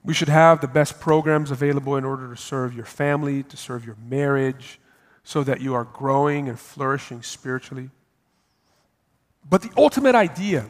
We 0.04 0.14
should 0.14 0.28
have 0.28 0.60
the 0.60 0.68
best 0.68 1.00
programs 1.00 1.50
available 1.50 1.96
in 1.96 2.04
order 2.04 2.30
to 2.30 2.40
serve 2.40 2.74
your 2.74 2.84
family, 2.84 3.42
to 3.44 3.56
serve 3.56 3.84
your 3.84 3.96
marriage, 4.08 4.80
so 5.24 5.44
that 5.44 5.60
you 5.60 5.74
are 5.74 5.84
growing 5.84 6.48
and 6.48 6.58
flourishing 6.58 7.22
spiritually. 7.22 7.90
But 9.48 9.62
the 9.62 9.70
ultimate 9.76 10.14
idea 10.14 10.66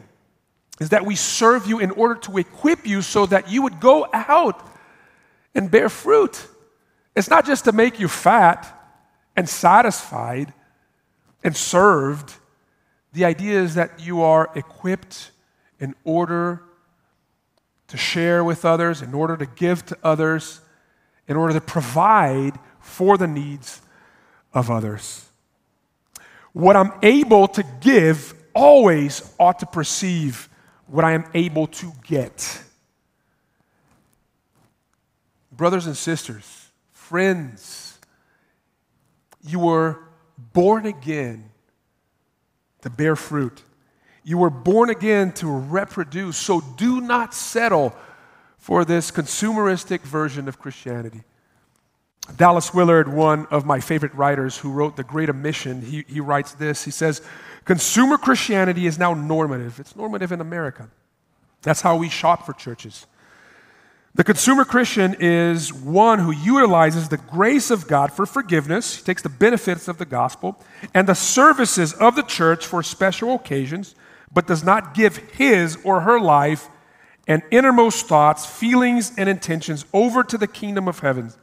is 0.79 0.89
that 0.89 1.05
we 1.05 1.15
serve 1.15 1.67
you 1.67 1.79
in 1.79 1.91
order 1.91 2.15
to 2.15 2.37
equip 2.37 2.85
you 2.85 3.01
so 3.01 3.25
that 3.27 3.51
you 3.51 3.61
would 3.61 3.79
go 3.79 4.07
out 4.13 4.67
and 5.55 5.69
bear 5.69 5.89
fruit. 5.89 6.47
It's 7.15 7.29
not 7.29 7.45
just 7.45 7.65
to 7.65 7.71
make 7.71 7.99
you 7.99 8.07
fat, 8.07 8.79
and 9.35 9.47
satisfied 9.47 10.53
and 11.43 11.55
served. 11.55 12.33
The 13.13 13.25
idea 13.25 13.61
is 13.61 13.75
that 13.75 13.99
you 13.99 14.21
are 14.21 14.49
equipped 14.55 15.31
in 15.79 15.95
order 16.03 16.61
to 17.87 17.97
share 17.97 18.43
with 18.43 18.65
others, 18.65 19.01
in 19.01 19.13
order 19.13 19.37
to 19.37 19.45
give 19.45 19.85
to 19.87 19.97
others, 20.03 20.61
in 21.27 21.35
order 21.35 21.53
to 21.53 21.61
provide 21.61 22.57
for 22.79 23.17
the 23.17 23.27
needs 23.27 23.81
of 24.53 24.69
others. 24.69 25.25
What 26.53 26.75
I'm 26.75 26.91
able 27.01 27.47
to 27.49 27.63
give 27.81 28.33
always 28.53 29.33
ought 29.39 29.59
to 29.59 29.65
perceive 29.65 30.49
what 30.87 31.03
I 31.03 31.13
am 31.13 31.25
able 31.33 31.67
to 31.67 31.91
get. 32.03 32.61
Brothers 35.51 35.87
and 35.87 35.97
sisters, 35.97 36.67
friends, 36.91 37.97
you 39.41 39.59
were 39.59 39.99
born 40.37 40.85
again 40.85 41.49
to 42.81 42.89
bear 42.89 43.15
fruit. 43.15 43.63
You 44.23 44.37
were 44.37 44.49
born 44.49 44.89
again 44.89 45.31
to 45.33 45.47
reproduce. 45.47 46.37
So 46.37 46.61
do 46.61 47.01
not 47.01 47.33
settle 47.33 47.95
for 48.57 48.85
this 48.85 49.11
consumeristic 49.11 50.01
version 50.01 50.47
of 50.47 50.59
Christianity. 50.59 51.23
Dallas 52.37 52.73
Willard, 52.73 53.09
one 53.09 53.45
of 53.47 53.65
my 53.65 53.79
favorite 53.79 54.13
writers 54.15 54.57
who 54.57 54.71
wrote 54.71 54.95
The 54.95 55.03
Great 55.03 55.29
Omission, 55.29 55.81
he, 55.81 56.05
he 56.07 56.19
writes 56.19 56.53
this. 56.53 56.83
He 56.83 56.91
says, 56.91 57.21
Consumer 57.65 58.17
Christianity 58.17 58.87
is 58.87 58.97
now 58.97 59.13
normative. 59.13 59.79
It's 59.79 59.95
normative 59.95 60.31
in 60.31 60.41
America. 60.41 60.89
That's 61.61 61.81
how 61.81 61.97
we 61.97 62.09
shop 62.09 62.45
for 62.45 62.53
churches. 62.53 63.05
The 64.15 64.23
consumer 64.23 64.63
Christian 64.63 65.15
is 65.19 65.73
one 65.73 66.19
who 66.19 66.31
utilizes 66.31 67.09
the 67.09 67.17
grace 67.17 67.71
of 67.71 67.87
God 67.87 68.11
for 68.11 68.27
forgiveness, 68.27 68.97
he 68.97 69.03
takes 69.03 69.23
the 69.23 69.29
benefits 69.29 69.87
of 69.87 69.97
the 69.97 70.05
gospel, 70.05 70.61
and 70.93 71.07
the 71.07 71.15
services 71.15 71.93
of 71.93 72.15
the 72.15 72.21
church 72.21 72.65
for 72.67 72.83
special 72.83 73.33
occasions, 73.33 73.95
but 74.31 74.45
does 74.45 74.63
not 74.63 74.93
give 74.93 75.17
his 75.17 75.79
or 75.83 76.01
her 76.01 76.19
life 76.19 76.69
and 77.27 77.41
innermost 77.49 78.05
thoughts, 78.05 78.45
feelings, 78.45 79.13
and 79.17 79.27
intentions 79.27 79.85
over 79.93 80.23
to 80.23 80.37
the 80.37 80.47
kingdom 80.47 80.87
of 80.87 80.99
heaven. 80.99 81.33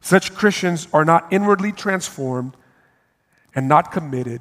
Such 0.00 0.34
Christians 0.34 0.88
are 0.92 1.04
not 1.04 1.26
inwardly 1.32 1.72
transformed 1.72 2.56
and 3.54 3.68
not 3.68 3.92
committed 3.92 4.40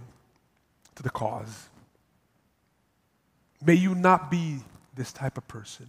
to 0.96 1.04
the 1.04 1.10
cause. 1.10 1.70
May 3.66 3.74
you 3.74 3.96
not 3.96 4.30
be 4.30 4.60
this 4.96 5.12
type 5.12 5.38
of 5.38 5.48
person. 5.48 5.88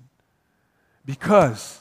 Because 1.04 1.80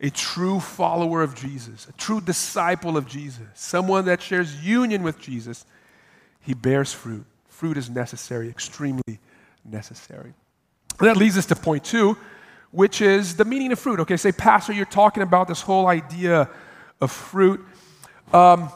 a 0.00 0.10
true 0.10 0.60
follower 0.60 1.22
of 1.22 1.34
Jesus, 1.34 1.86
a 1.88 1.92
true 1.92 2.20
disciple 2.20 2.96
of 2.96 3.06
Jesus, 3.06 3.46
someone 3.54 4.04
that 4.04 4.20
shares 4.20 4.64
union 4.64 5.02
with 5.02 5.18
Jesus, 5.18 5.64
he 6.40 6.54
bears 6.54 6.92
fruit. 6.92 7.24
Fruit 7.48 7.78
is 7.78 7.88
necessary, 7.88 8.48
extremely 8.48 9.18
necessary. 9.64 10.34
And 10.98 11.08
that 11.08 11.16
leads 11.16 11.38
us 11.38 11.46
to 11.46 11.56
point 11.56 11.84
two, 11.84 12.16
which 12.70 13.00
is 13.00 13.36
the 13.36 13.44
meaning 13.44 13.72
of 13.72 13.78
fruit. 13.78 14.00
Okay, 14.00 14.18
say, 14.18 14.32
Pastor, 14.32 14.72
you're 14.72 14.84
talking 14.84 15.22
about 15.22 15.48
this 15.48 15.62
whole 15.62 15.86
idea 15.86 16.50
of 17.00 17.10
fruit. 17.10 17.64
Um, 18.32 18.70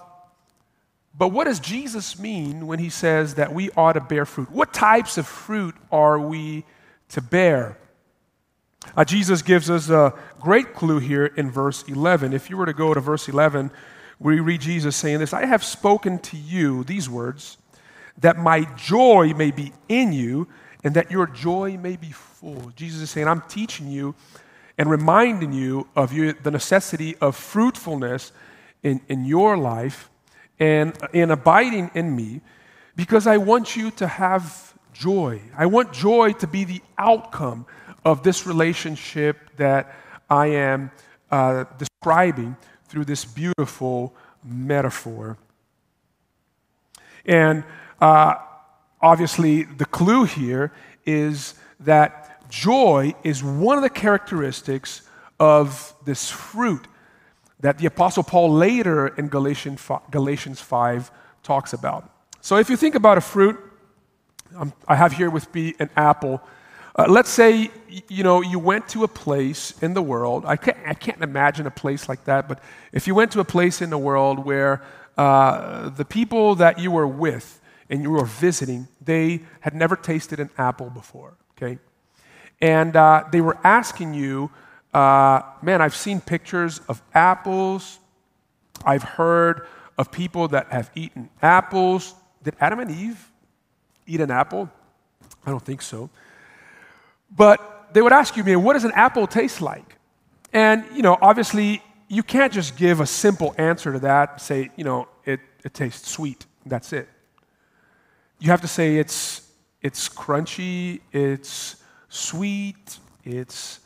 but 1.16 1.28
what 1.28 1.44
does 1.44 1.60
Jesus 1.60 2.18
mean 2.18 2.66
when 2.66 2.78
he 2.78 2.88
says 2.88 3.34
that 3.34 3.52
we 3.52 3.70
ought 3.72 3.94
to 3.94 4.00
bear 4.00 4.24
fruit? 4.24 4.50
What 4.50 4.72
types 4.72 5.18
of 5.18 5.26
fruit 5.26 5.74
are 5.92 6.18
we 6.18 6.64
to 7.10 7.20
bear? 7.20 7.76
Uh, 8.96 9.04
Jesus 9.04 9.42
gives 9.42 9.68
us 9.68 9.90
a 9.90 10.14
great 10.40 10.74
clue 10.74 10.98
here 10.98 11.26
in 11.26 11.50
verse 11.50 11.84
11. 11.86 12.32
If 12.32 12.48
you 12.48 12.56
were 12.56 12.66
to 12.66 12.72
go 12.72 12.94
to 12.94 13.00
verse 13.00 13.28
11, 13.28 13.70
we 14.18 14.40
read 14.40 14.60
Jesus 14.60 14.96
saying 14.96 15.18
this 15.18 15.34
I 15.34 15.46
have 15.46 15.64
spoken 15.64 16.18
to 16.20 16.36
you 16.36 16.84
these 16.84 17.08
words, 17.08 17.58
that 18.18 18.38
my 18.38 18.64
joy 18.76 19.34
may 19.36 19.50
be 19.50 19.72
in 19.88 20.12
you, 20.12 20.48
and 20.84 20.94
that 20.94 21.10
your 21.10 21.26
joy 21.26 21.76
may 21.76 21.96
be 21.96 22.10
full. 22.10 22.72
Jesus 22.76 23.02
is 23.02 23.10
saying, 23.10 23.28
I'm 23.28 23.42
teaching 23.42 23.88
you 23.88 24.14
and 24.80 24.90
reminding 24.90 25.52
you 25.52 25.86
of 25.94 26.10
your, 26.10 26.32
the 26.32 26.50
necessity 26.50 27.14
of 27.20 27.36
fruitfulness 27.36 28.32
in, 28.82 28.98
in 29.08 29.26
your 29.26 29.58
life 29.58 30.08
and 30.58 30.96
in 31.12 31.30
abiding 31.30 31.90
in 31.94 32.16
me 32.16 32.40
because 32.96 33.26
I 33.26 33.36
want 33.36 33.76
you 33.76 33.90
to 33.90 34.06
have 34.06 34.72
joy. 34.94 35.42
I 35.54 35.66
want 35.66 35.92
joy 35.92 36.32
to 36.32 36.46
be 36.46 36.64
the 36.64 36.80
outcome 36.96 37.66
of 38.06 38.22
this 38.22 38.46
relationship 38.46 39.36
that 39.58 39.94
I 40.30 40.46
am 40.46 40.90
uh, 41.30 41.64
describing 41.76 42.56
through 42.86 43.04
this 43.04 43.26
beautiful 43.26 44.14
metaphor. 44.42 45.36
And 47.26 47.64
uh, 48.00 48.36
obviously, 49.02 49.64
the 49.64 49.84
clue 49.84 50.24
here 50.24 50.72
is 51.04 51.52
that 51.80 52.29
joy 52.50 53.14
is 53.22 53.42
one 53.42 53.78
of 53.78 53.82
the 53.82 53.90
characteristics 53.90 55.02
of 55.38 55.94
this 56.04 56.30
fruit 56.30 56.86
that 57.60 57.78
the 57.78 57.86
Apostle 57.86 58.22
Paul 58.22 58.52
later 58.52 59.08
in 59.08 59.28
Galatians 59.28 60.60
5 60.60 61.10
talks 61.42 61.72
about. 61.72 62.10
So, 62.40 62.56
if 62.56 62.70
you 62.70 62.76
think 62.76 62.94
about 62.94 63.18
a 63.18 63.20
fruit, 63.20 63.58
um, 64.56 64.72
I 64.88 64.96
have 64.96 65.12
here 65.12 65.30
with 65.30 65.52
me 65.54 65.74
an 65.78 65.90
apple. 65.96 66.42
Uh, 66.96 67.06
let's 67.08 67.30
say 67.30 67.70
you 68.08 68.24
know 68.24 68.40
you 68.40 68.58
went 68.58 68.88
to 68.88 69.04
a 69.04 69.08
place 69.08 69.74
in 69.82 69.94
the 69.94 70.02
world. 70.02 70.44
I 70.44 70.56
can't, 70.56 70.76
I 70.86 70.94
can't 70.94 71.22
imagine 71.22 71.66
a 71.66 71.70
place 71.70 72.08
like 72.08 72.24
that, 72.24 72.48
but 72.48 72.60
if 72.92 73.06
you 73.06 73.14
went 73.14 73.30
to 73.32 73.40
a 73.40 73.44
place 73.44 73.80
in 73.80 73.90
the 73.90 73.98
world 73.98 74.44
where 74.44 74.82
uh, 75.16 75.90
the 75.90 76.04
people 76.04 76.54
that 76.56 76.78
you 76.78 76.90
were 76.90 77.06
with 77.06 77.60
and 77.88 78.02
you 78.02 78.10
were 78.10 78.24
visiting, 78.24 78.88
they 79.00 79.42
had 79.60 79.74
never 79.74 79.96
tasted 79.96 80.40
an 80.40 80.50
apple 80.56 80.90
before. 80.90 81.36
Okay, 81.56 81.78
and 82.60 82.94
uh, 82.94 83.24
they 83.30 83.40
were 83.40 83.58
asking 83.64 84.14
you, 84.14 84.50
uh, 84.92 85.42
man, 85.62 85.80
I've 85.80 85.94
seen 85.94 86.20
pictures 86.20 86.80
of 86.88 87.02
apples. 87.14 87.98
I've 88.84 89.02
heard 89.02 89.66
of 89.96 90.10
people 90.10 90.48
that 90.48 90.68
have 90.72 90.90
eaten 90.94 91.30
apples. 91.42 92.14
Did 92.42 92.54
Adam 92.60 92.80
and 92.80 92.90
Eve 92.90 93.30
eat 94.06 94.20
an 94.20 94.30
apple? 94.30 94.70
I 95.46 95.50
don't 95.50 95.64
think 95.64 95.82
so. 95.82 96.10
But 97.34 97.88
they 97.92 98.02
would 98.02 98.12
ask 98.12 98.36
you, 98.36 98.44
man, 98.44 98.62
what 98.62 98.74
does 98.74 98.84
an 98.84 98.92
apple 98.94 99.26
taste 99.26 99.60
like? 99.60 99.96
And, 100.52 100.84
you 100.94 101.02
know, 101.02 101.16
obviously, 101.20 101.82
you 102.08 102.22
can't 102.22 102.52
just 102.52 102.76
give 102.76 103.00
a 103.00 103.06
simple 103.06 103.54
answer 103.56 103.92
to 103.92 104.00
that, 104.00 104.40
say, 104.40 104.70
you 104.76 104.84
know, 104.84 105.08
it, 105.24 105.40
it 105.64 105.74
tastes 105.74 106.10
sweet. 106.10 106.44
That's 106.66 106.92
it. 106.92 107.08
You 108.40 108.50
have 108.50 108.60
to 108.62 108.68
say 108.68 108.96
it's, 108.96 109.48
it's 109.80 110.08
crunchy, 110.08 111.00
it's 111.12 111.76
sweet, 112.10 112.98
it's 113.24 113.80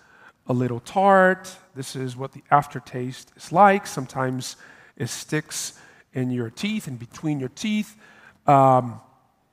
a 0.49 0.53
little 0.53 0.81
tart. 0.81 1.57
This 1.77 1.95
is 1.95 2.17
what 2.17 2.33
the 2.33 2.43
aftertaste 2.51 3.31
is 3.37 3.53
like. 3.53 3.87
Sometimes 3.87 4.57
it 4.97 5.09
sticks 5.09 5.79
in 6.13 6.31
your 6.31 6.51
teeth 6.51 6.87
and 6.87 6.99
between 6.99 7.39
your 7.41 7.49
teeth. 7.51 7.97
Um, 8.47 9.01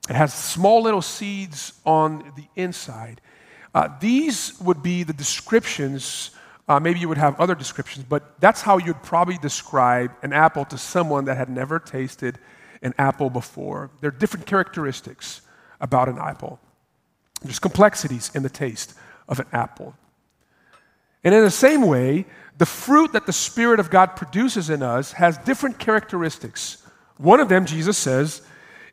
it 0.09 0.15
has 0.15 0.33
small 0.33 0.81
little 0.81 1.01
seeds 1.01 1.73
on 1.85 2.33
the 2.35 2.45
inside. 2.55 3.21
Uh, 3.73 3.87
these 3.99 4.59
would 4.59 4.83
be 4.83 5.03
the 5.03 5.13
descriptions. 5.13 6.31
Uh, 6.67 6.79
maybe 6.79 6.99
you 6.99 7.07
would 7.07 7.17
have 7.17 7.39
other 7.39 7.55
descriptions, 7.55 8.05
but 8.07 8.39
that's 8.39 8.61
how 8.61 8.77
you'd 8.77 9.01
probably 9.03 9.37
describe 9.37 10.11
an 10.23 10.33
apple 10.33 10.65
to 10.65 10.77
someone 10.77 11.25
that 11.25 11.37
had 11.37 11.49
never 11.49 11.79
tasted 11.79 12.37
an 12.81 12.93
apple 12.97 13.29
before. 13.29 13.91
There 14.01 14.09
are 14.09 14.11
different 14.11 14.45
characteristics 14.45 15.41
about 15.79 16.09
an 16.09 16.17
apple. 16.17 16.59
There's 17.41 17.59
complexities 17.59 18.31
in 18.35 18.43
the 18.43 18.49
taste 18.49 18.93
of 19.27 19.39
an 19.39 19.47
apple. 19.51 19.95
And 21.23 21.33
in 21.33 21.43
the 21.43 21.51
same 21.51 21.83
way, 21.83 22.25
the 22.57 22.65
fruit 22.65 23.13
that 23.13 23.25
the 23.25 23.33
Spirit 23.33 23.79
of 23.79 23.89
God 23.89 24.15
produces 24.15 24.69
in 24.69 24.83
us 24.83 25.13
has 25.13 25.37
different 25.39 25.79
characteristics. 25.79 26.83
One 27.17 27.39
of 27.39 27.49
them, 27.49 27.65
Jesus 27.65 27.97
says, 27.97 28.41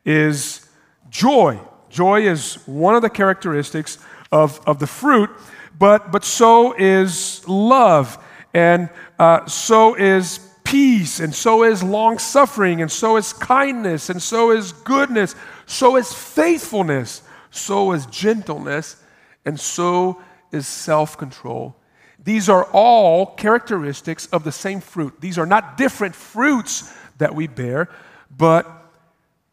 is 0.04 0.66
joy. 1.10 1.58
Joy 1.90 2.26
is 2.26 2.54
one 2.66 2.94
of 2.94 3.02
the 3.02 3.10
characteristics 3.10 3.98
of, 4.30 4.60
of 4.66 4.78
the 4.78 4.86
fruit, 4.86 5.30
but, 5.78 6.12
but 6.12 6.24
so 6.24 6.74
is 6.74 7.46
love, 7.48 8.22
and 8.52 8.90
uh, 9.18 9.46
so 9.46 9.94
is 9.94 10.40
peace, 10.64 11.20
and 11.20 11.34
so 11.34 11.64
is 11.64 11.82
long 11.82 12.18
suffering, 12.18 12.82
and 12.82 12.90
so 12.92 13.16
is 13.16 13.32
kindness, 13.32 14.10
and 14.10 14.22
so 14.22 14.50
is 14.50 14.72
goodness, 14.72 15.34
so 15.66 15.96
is 15.96 16.12
faithfulness, 16.12 17.22
so 17.50 17.92
is 17.92 18.06
gentleness, 18.06 18.96
and 19.44 19.58
so 19.58 20.20
is 20.52 20.66
self 20.66 21.16
control. 21.16 21.76
These 22.22 22.48
are 22.48 22.64
all 22.72 23.26
characteristics 23.26 24.26
of 24.26 24.44
the 24.44 24.52
same 24.52 24.80
fruit. 24.80 25.20
These 25.20 25.38
are 25.38 25.46
not 25.46 25.76
different 25.76 26.14
fruits 26.14 26.92
that 27.18 27.34
we 27.34 27.46
bear, 27.46 27.88
but 28.36 28.66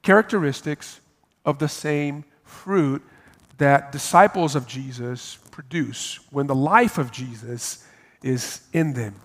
characteristics 0.02 1.00
of 1.46 1.60
the 1.60 1.70
same 1.70 2.26
fruit 2.44 3.02
that 3.58 3.92
disciples 3.92 4.56
of 4.56 4.68
Jesus 4.68 5.38
produce 5.52 6.20
when 6.32 6.48
the 6.48 6.56
life 6.56 6.98
of 6.98 7.12
Jesus 7.12 7.88
is 8.22 8.62
in 8.74 8.94
them. 8.94 9.16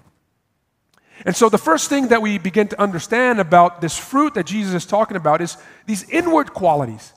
And 1.24 1.37
so, 1.37 1.48
the 1.48 1.59
first 1.59 1.88
thing 1.88 2.09
that 2.09 2.22
we 2.22 2.38
begin 2.38 2.68
to 2.68 2.80
understand 2.80 3.40
about 3.40 3.80
this 3.80 3.98
fruit 3.98 4.35
that 4.35 4.46
Jesus 4.46 4.74
is 4.74 4.87
talking 4.87 5.16
about 5.16 5.40
is 5.42 5.56
these 5.87 6.09
inward 6.09 6.54
qualities. 6.54 7.12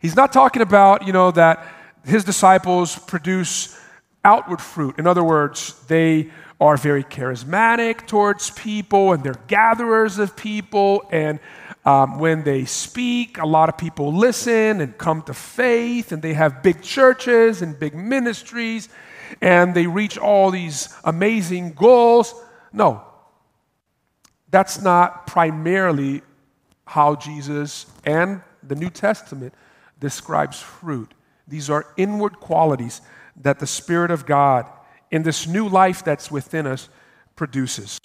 He's 0.00 0.16
not 0.16 0.32
talking 0.32 0.62
about, 0.62 1.06
you 1.06 1.12
know, 1.12 1.30
that 1.30 1.64
his 2.04 2.24
disciples 2.24 2.98
produce 2.98 3.78
outward 4.24 4.60
fruit. 4.60 4.98
In 4.98 5.06
other 5.06 5.22
words, 5.22 5.74
they 5.86 6.30
are 6.60 6.76
very 6.76 7.04
charismatic 7.04 8.06
towards 8.06 8.50
people 8.50 9.12
and 9.12 9.22
they're 9.22 9.40
gatherers 9.46 10.18
of 10.18 10.36
people 10.36 11.06
and 11.10 11.38
um, 11.84 12.18
when 12.18 12.42
they 12.42 12.66
speak, 12.66 13.38
a 13.38 13.46
lot 13.46 13.68
of 13.68 13.78
people 13.78 14.12
listen 14.14 14.80
and 14.80 14.96
come 14.98 15.22
to 15.22 15.34
faith, 15.34 16.12
and 16.12 16.20
they 16.20 16.34
have 16.34 16.62
big 16.62 16.82
churches 16.82 17.62
and 17.62 17.78
big 17.78 17.94
ministries, 17.94 18.90
and 19.40 19.74
they 19.74 19.86
reach 19.86 20.18
all 20.18 20.50
these 20.50 20.94
amazing 21.04 21.72
goals. 21.72 22.34
No, 22.72 23.02
that's 24.50 24.82
not 24.82 25.26
primarily 25.26 26.22
how 26.84 27.14
Jesus 27.14 27.86
and 28.04 28.42
the 28.62 28.74
New 28.74 28.90
Testament 28.90 29.54
describes 30.00 30.60
fruit. 30.60 31.12
These 31.46 31.70
are 31.70 31.86
inward 31.96 32.40
qualities 32.40 33.00
that 33.36 33.58
the 33.58 33.66
Spirit 33.66 34.10
of 34.10 34.26
God 34.26 34.66
in 35.10 35.22
this 35.22 35.46
new 35.46 35.68
life 35.68 36.04
that's 36.04 36.30
within 36.30 36.66
us 36.66 36.88
produces. 37.36 38.00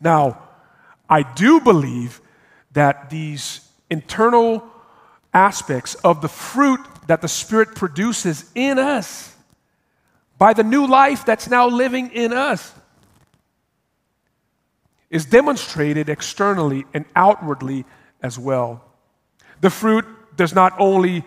Now, 0.00 0.42
I 1.08 1.22
do 1.22 1.60
believe 1.60 2.20
that 2.72 3.10
these 3.10 3.68
internal 3.90 4.64
aspects 5.34 5.94
of 5.96 6.22
the 6.22 6.28
fruit 6.28 6.80
that 7.06 7.20
the 7.20 7.28
Spirit 7.28 7.74
produces 7.74 8.50
in 8.54 8.78
us 8.78 9.34
by 10.38 10.52
the 10.52 10.64
new 10.64 10.86
life 10.86 11.24
that's 11.24 11.48
now 11.48 11.68
living 11.68 12.10
in 12.10 12.32
us 12.32 12.72
is 15.10 15.26
demonstrated 15.26 16.08
externally 16.08 16.86
and 16.94 17.04
outwardly 17.14 17.84
as 18.22 18.38
well. 18.38 18.82
The 19.60 19.70
fruit 19.70 20.06
does 20.36 20.54
not 20.54 20.74
only 20.78 21.24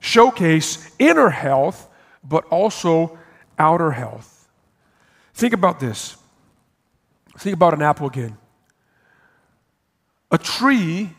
showcase 0.00 0.90
inner 0.98 1.30
health, 1.30 1.88
but 2.24 2.44
also 2.46 3.18
outer 3.58 3.92
health. 3.92 4.48
Think 5.34 5.54
about 5.54 5.80
this. 5.80 6.16
Think 7.38 7.54
about 7.54 7.74
an 7.74 7.82
apple 7.82 8.06
again. 8.06 8.36
A 10.30 10.38
tree, 10.38 11.10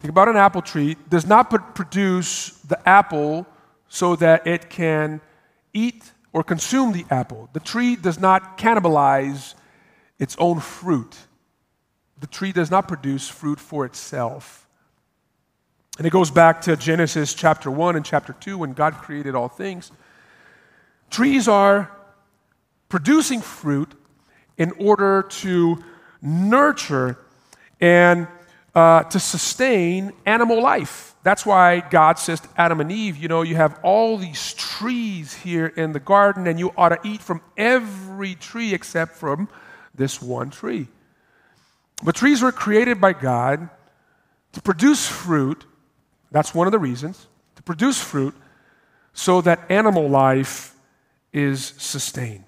think 0.00 0.10
about 0.10 0.28
an 0.28 0.36
apple 0.36 0.62
tree, 0.62 0.96
does 1.08 1.26
not 1.26 1.74
produce 1.74 2.50
the 2.60 2.88
apple 2.88 3.46
so 3.88 4.16
that 4.16 4.46
it 4.46 4.70
can 4.70 5.20
eat 5.72 6.12
or 6.32 6.42
consume 6.42 6.92
the 6.92 7.04
apple. 7.10 7.48
The 7.52 7.60
tree 7.60 7.96
does 7.96 8.18
not 8.18 8.56
cannibalize 8.56 9.54
its 10.18 10.36
own 10.38 10.60
fruit. 10.60 11.16
The 12.20 12.26
tree 12.26 12.52
does 12.52 12.70
not 12.70 12.88
produce 12.88 13.28
fruit 13.28 13.60
for 13.60 13.84
itself. 13.84 14.66
And 15.98 16.06
it 16.06 16.10
goes 16.10 16.30
back 16.30 16.62
to 16.62 16.76
Genesis 16.76 17.34
chapter 17.34 17.70
1 17.70 17.96
and 17.96 18.04
chapter 18.04 18.32
2 18.32 18.58
when 18.58 18.72
God 18.72 18.94
created 18.94 19.34
all 19.34 19.48
things. 19.48 19.92
Trees 21.10 21.48
are 21.48 21.90
producing 22.88 23.40
fruit 23.40 23.92
in 24.56 24.72
order 24.72 25.22
to 25.22 25.82
nurture 26.22 27.18
and 27.80 28.26
uh, 28.74 29.02
to 29.04 29.20
sustain 29.20 30.12
animal 30.24 30.62
life. 30.62 31.14
That's 31.22 31.44
why 31.44 31.80
God 31.80 32.18
says 32.18 32.40
to 32.40 32.48
Adam 32.56 32.80
and 32.80 32.90
Eve, 32.90 33.16
you 33.16 33.28
know, 33.28 33.42
you 33.42 33.56
have 33.56 33.78
all 33.82 34.16
these 34.16 34.54
trees 34.54 35.34
here 35.34 35.66
in 35.66 35.92
the 35.92 36.00
garden, 36.00 36.46
and 36.46 36.58
you 36.58 36.72
ought 36.76 36.88
to 36.88 36.98
eat 37.04 37.20
from 37.20 37.42
every 37.56 38.34
tree 38.34 38.72
except 38.74 39.16
from 39.16 39.48
this 39.94 40.20
one 40.22 40.50
tree. 40.50 40.88
But 42.02 42.14
trees 42.16 42.42
were 42.42 42.50
created 42.50 43.00
by 43.00 43.12
God 43.12 43.68
to 44.52 44.62
produce 44.62 45.06
fruit. 45.06 45.64
That's 46.32 46.54
one 46.54 46.66
of 46.66 46.72
the 46.72 46.78
reasons. 46.78 47.28
To 47.56 47.62
produce 47.62 48.00
fruit 48.02 48.34
so 49.12 49.40
that 49.42 49.70
animal 49.70 50.08
life 50.08 50.74
is 51.32 51.74
sustained. 51.76 52.44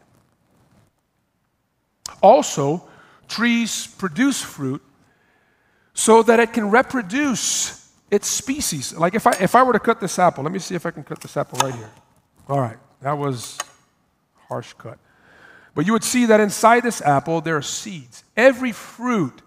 Also, 2.22 2.88
trees 3.28 3.86
produce 3.86 4.40
fruit 4.40 4.82
so 5.92 6.22
that 6.22 6.40
it 6.40 6.52
can 6.52 6.70
reproduce 6.70 7.92
its 8.10 8.26
species. 8.26 8.94
Like 8.96 9.14
if 9.14 9.26
I, 9.26 9.32
if 9.40 9.54
I 9.54 9.62
were 9.62 9.74
to 9.74 9.78
cut 9.78 10.00
this 10.00 10.18
apple, 10.18 10.42
let 10.42 10.52
me 10.52 10.58
see 10.58 10.74
if 10.74 10.86
I 10.86 10.90
can 10.90 11.04
cut 11.04 11.20
this 11.20 11.36
apple 11.36 11.58
right 11.58 11.74
here. 11.74 11.90
All 12.48 12.60
right, 12.60 12.78
that 13.02 13.16
was 13.18 13.58
harsh 14.48 14.72
cut. 14.74 14.98
But 15.74 15.86
you 15.86 15.92
would 15.92 16.04
see 16.04 16.26
that 16.26 16.40
inside 16.40 16.82
this 16.82 17.02
apple 17.02 17.40
there 17.40 17.56
are 17.56 17.62
seeds. 17.62 18.24
Every 18.36 18.72
fruit 18.72 19.42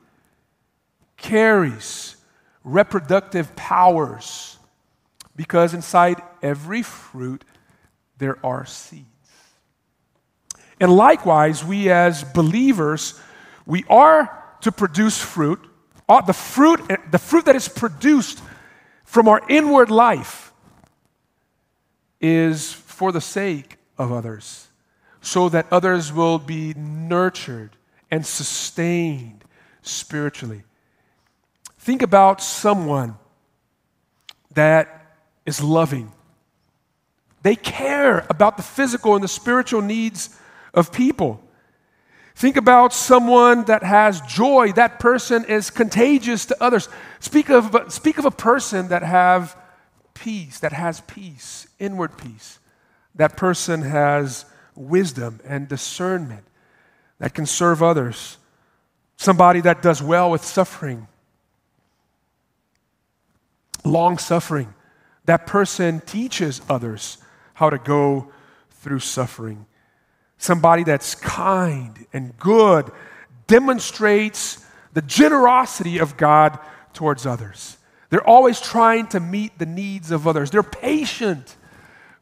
carries 1.16 2.17
reproductive 2.68 3.56
powers 3.56 4.58
because 5.36 5.74
inside 5.74 6.22
every 6.42 6.84
fruit 6.84 7.46
there 8.18 8.38
are 8.46 8.66
seeds. 8.66 9.06
And 10.80 10.96
likewise, 10.96 11.64
we 11.64 11.90
as 11.90 12.24
believers, 12.24 13.20
we 13.66 13.84
are 13.90 14.44
to 14.62 14.72
produce 14.72 15.18
fruit. 15.18 15.60
Uh, 16.10 16.22
the 16.22 16.34
fruit, 16.34 16.82
the 17.12 17.18
fruit 17.18 17.46
that 17.46 17.56
is 17.56 17.68
produced 17.68 18.42
from 19.06 19.28
our 19.28 19.42
inward 19.50 19.90
life 19.90 20.52
is 22.20 22.74
for 22.74 23.12
the 23.12 23.22
sake 23.22 23.78
of 23.98 24.12
others, 24.12 24.68
so 25.22 25.50
that 25.50 25.68
others 25.72 26.12
will 26.12 26.38
be 26.38 26.74
nurtured 26.76 27.76
and 28.12 28.26
sustained 28.26 29.44
spiritually. 29.82 30.64
Think 31.88 32.02
about 32.02 32.42
someone 32.42 33.16
that 34.54 35.06
is 35.46 35.64
loving. 35.64 36.12
They 37.44 37.56
care 37.56 38.26
about 38.30 38.58
the 38.58 38.64
physical 38.64 39.16
and 39.16 39.24
the 39.24 39.30
spiritual 39.30 39.82
needs 39.82 40.38
of 40.74 40.92
people. 40.92 41.42
Think 42.36 42.58
about 42.58 42.92
someone 42.92 43.64
that 43.68 43.84
has 43.84 44.20
joy. 44.20 44.74
That 44.74 45.00
person 45.00 45.46
is 45.46 45.70
contagious 45.70 46.46
to 46.48 46.62
others. 46.62 46.90
Speak 47.22 47.50
of, 47.50 47.74
speak 47.88 48.18
of 48.18 48.26
a 48.26 48.32
person 48.32 48.90
that 48.90 49.04
have 49.04 49.56
peace, 50.14 50.60
that 50.60 50.74
has 50.74 51.00
peace, 51.08 51.70
inward 51.80 52.18
peace. 52.18 52.60
That 53.16 53.38
person 53.38 53.82
has 53.84 54.44
wisdom 54.76 55.40
and 55.46 55.70
discernment 55.70 56.44
that 57.20 57.34
can 57.34 57.46
serve 57.46 57.82
others. 57.82 58.40
Somebody 59.16 59.62
that 59.62 59.82
does 59.82 60.04
well 60.04 60.30
with 60.30 60.44
suffering. 60.44 61.08
Long 63.88 64.18
suffering. 64.18 64.74
That 65.26 65.48
person 65.48 66.02
teaches 66.02 66.62
others 66.70 67.18
how 67.54 67.70
to 67.70 67.78
go 67.78 68.32
through 68.70 69.00
suffering 69.00 69.66
somebody 70.38 70.84
that's 70.84 71.16
kind 71.16 72.06
and 72.14 72.38
good, 72.38 72.92
demonstrates 73.48 74.64
the 74.94 75.02
generosity 75.02 76.00
of 76.00 76.18
God 76.18 76.60
towards 76.94 77.26
others. 77.26 77.78
They're 78.10 78.28
always 78.28 78.62
trying 78.62 79.08
to 79.08 79.20
meet 79.20 79.58
the 79.58 79.66
needs 79.66 80.12
of 80.12 80.28
others. 80.28 80.52
They're 80.52 80.64
patient 80.64 81.56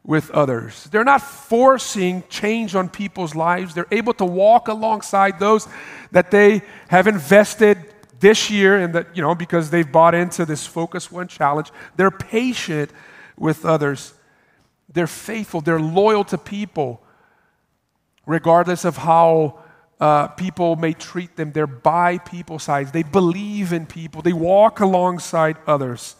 with 0.02 0.30
others. 0.30 0.84
They're 0.84 1.04
not 1.04 1.22
forcing 1.22 2.24
change 2.28 2.74
on 2.74 2.88
people's 2.88 3.34
lives. 3.34 3.74
They're 3.74 3.86
able 3.90 4.14
to 4.14 4.24
walk 4.24 4.68
alongside 4.68 5.38
those 5.38 5.68
that 6.12 6.30
they 6.30 6.62
have 6.88 7.06
invested 7.06 7.78
this 8.20 8.50
year 8.50 8.76
and 8.78 8.94
that, 8.94 9.16
you 9.16 9.22
know, 9.22 9.34
because 9.34 9.70
they've 9.70 9.90
bought 9.90 10.14
into 10.14 10.44
this 10.44 10.66
Focus 10.66 11.10
One 11.10 11.28
challenge. 11.28 11.70
They're 11.96 12.10
patient 12.10 12.90
with 13.36 13.64
others. 13.64 14.14
They're 14.92 15.06
faithful. 15.06 15.60
They're 15.60 15.80
loyal 15.80 16.24
to 16.24 16.38
people 16.38 17.02
regardless 18.26 18.84
of 18.84 18.96
how 18.96 19.60
uh, 20.00 20.28
people 20.28 20.76
may 20.76 20.92
treat 20.92 21.36
them. 21.36 21.52
They're 21.52 21.66
by 21.66 22.18
people's 22.18 22.64
sides. 22.64 22.92
They 22.92 23.02
believe 23.02 23.72
in 23.72 23.86
people. 23.86 24.20
They 24.20 24.32
walk 24.32 24.80
alongside 24.80 25.56
others. 25.66 26.16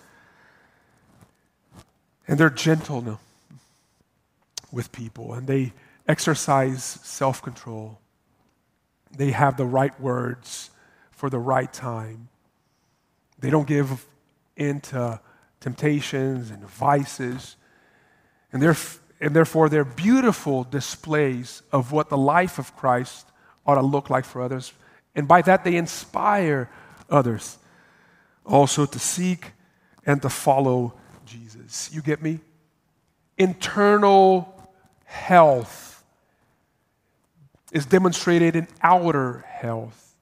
And 2.28 2.38
they're 2.38 2.50
gentle 2.50 3.02
now 3.02 3.20
with 4.72 4.92
people. 4.92 5.34
And 5.34 5.46
they 5.46 5.72
exercise 6.08 6.82
self 6.82 7.42
control. 7.42 7.98
They 9.16 9.30
have 9.32 9.56
the 9.56 9.66
right 9.66 9.98
words 10.00 10.70
for 11.16 11.28
the 11.28 11.38
right 11.38 11.72
time. 11.72 12.28
They 13.38 13.50
don't 13.50 13.66
give 13.66 14.06
in 14.56 14.80
to 14.82 15.20
temptations 15.60 16.50
and 16.50 16.64
vices. 16.64 17.56
And 18.52 18.62
and 19.20 19.34
therefore 19.34 19.68
they're 19.68 19.84
beautiful 19.84 20.64
displays 20.64 21.62
of 21.72 21.90
what 21.90 22.08
the 22.08 22.16
life 22.16 22.58
of 22.58 22.76
Christ 22.76 23.26
ought 23.66 23.74
to 23.74 23.82
look 23.82 24.10
like 24.10 24.24
for 24.24 24.40
others. 24.40 24.72
And 25.14 25.26
by 25.26 25.42
that, 25.42 25.64
they 25.64 25.76
inspire 25.76 26.70
others 27.10 27.58
also 28.44 28.86
to 28.86 28.98
seek 28.98 29.52
and 30.04 30.22
to 30.22 30.28
follow 30.28 30.94
Jesus. 31.24 31.90
You 31.92 32.02
get 32.02 32.22
me? 32.22 32.40
Internal 33.38 34.70
health 35.04 36.04
is 37.72 37.86
demonstrated 37.86 38.54
in 38.54 38.68
outer 38.82 39.44
health. 39.48 40.15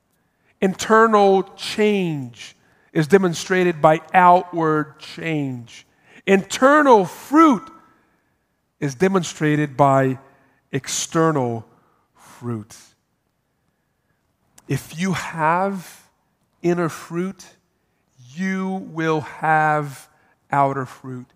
Internal 0.65 1.43
change 1.57 2.57
is 2.91 3.07
demonstrated 3.07 3.83
by 3.83 4.01
outward 4.15 4.99
change. 4.99 5.87
Internal 6.27 7.05
fruit 7.05 7.71
is 8.81 8.95
demonstrated 8.95 9.77
by 9.77 10.19
external 10.73 11.67
fruit. 12.15 12.75
If 14.67 14.99
you 14.99 15.13
have 15.13 16.09
inner 16.63 16.89
fruit, 16.89 17.45
you 18.35 18.89
will 18.91 19.21
have 19.21 20.09
outer 20.51 20.87
fruit. 20.87 21.27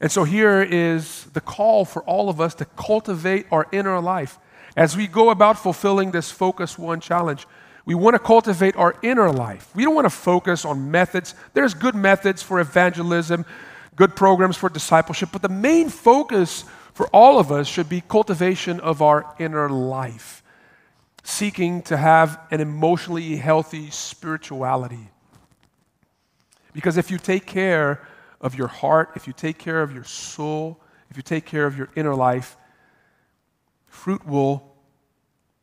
And 0.00 0.10
so 0.10 0.24
here 0.24 0.60
is 0.60 1.26
the 1.26 1.40
call 1.40 1.84
for 1.84 2.02
all 2.02 2.28
of 2.28 2.40
us 2.40 2.52
to 2.56 2.64
cultivate 2.64 3.46
our 3.52 3.68
inner 3.70 4.00
life. 4.00 4.40
As 4.76 4.96
we 4.96 5.06
go 5.06 5.30
about 5.30 5.56
fulfilling 5.56 6.10
this 6.10 6.32
Focus 6.32 6.76
One 6.76 6.98
challenge, 6.98 7.46
we 7.84 7.94
want 7.94 8.14
to 8.14 8.18
cultivate 8.18 8.76
our 8.76 8.94
inner 9.02 9.30
life. 9.30 9.74
We 9.74 9.84
don't 9.84 9.94
want 9.94 10.06
to 10.06 10.10
focus 10.10 10.64
on 10.64 10.90
methods. 10.90 11.34
There's 11.52 11.74
good 11.74 11.94
methods 11.94 12.42
for 12.42 12.60
evangelism, 12.60 13.44
good 13.96 14.14
programs 14.14 14.56
for 14.56 14.68
discipleship, 14.68 15.30
but 15.32 15.42
the 15.42 15.48
main 15.48 15.88
focus 15.88 16.64
for 16.94 17.08
all 17.08 17.38
of 17.38 17.50
us 17.50 17.66
should 17.66 17.88
be 17.88 18.00
cultivation 18.00 18.78
of 18.80 19.02
our 19.02 19.34
inner 19.38 19.68
life. 19.68 20.42
seeking 21.22 21.82
to 21.82 21.96
have 21.96 22.40
an 22.50 22.60
emotionally 22.60 23.36
healthy 23.36 23.90
spirituality. 23.90 25.08
Because 26.72 26.96
if 26.96 27.10
you 27.10 27.18
take 27.18 27.46
care 27.46 28.00
of 28.40 28.54
your 28.56 28.68
heart, 28.68 29.10
if 29.14 29.26
you 29.26 29.32
take 29.32 29.58
care 29.58 29.82
of 29.82 29.94
your 29.94 30.04
soul, 30.04 30.80
if 31.10 31.16
you 31.16 31.22
take 31.22 31.46
care 31.46 31.66
of 31.66 31.76
your 31.76 31.88
inner 31.94 32.14
life, 32.14 32.56
fruit 33.86 34.26
will 34.26 34.74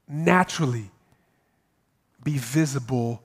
naturally 0.07 0.91
be 2.23 2.37
visible 2.37 3.21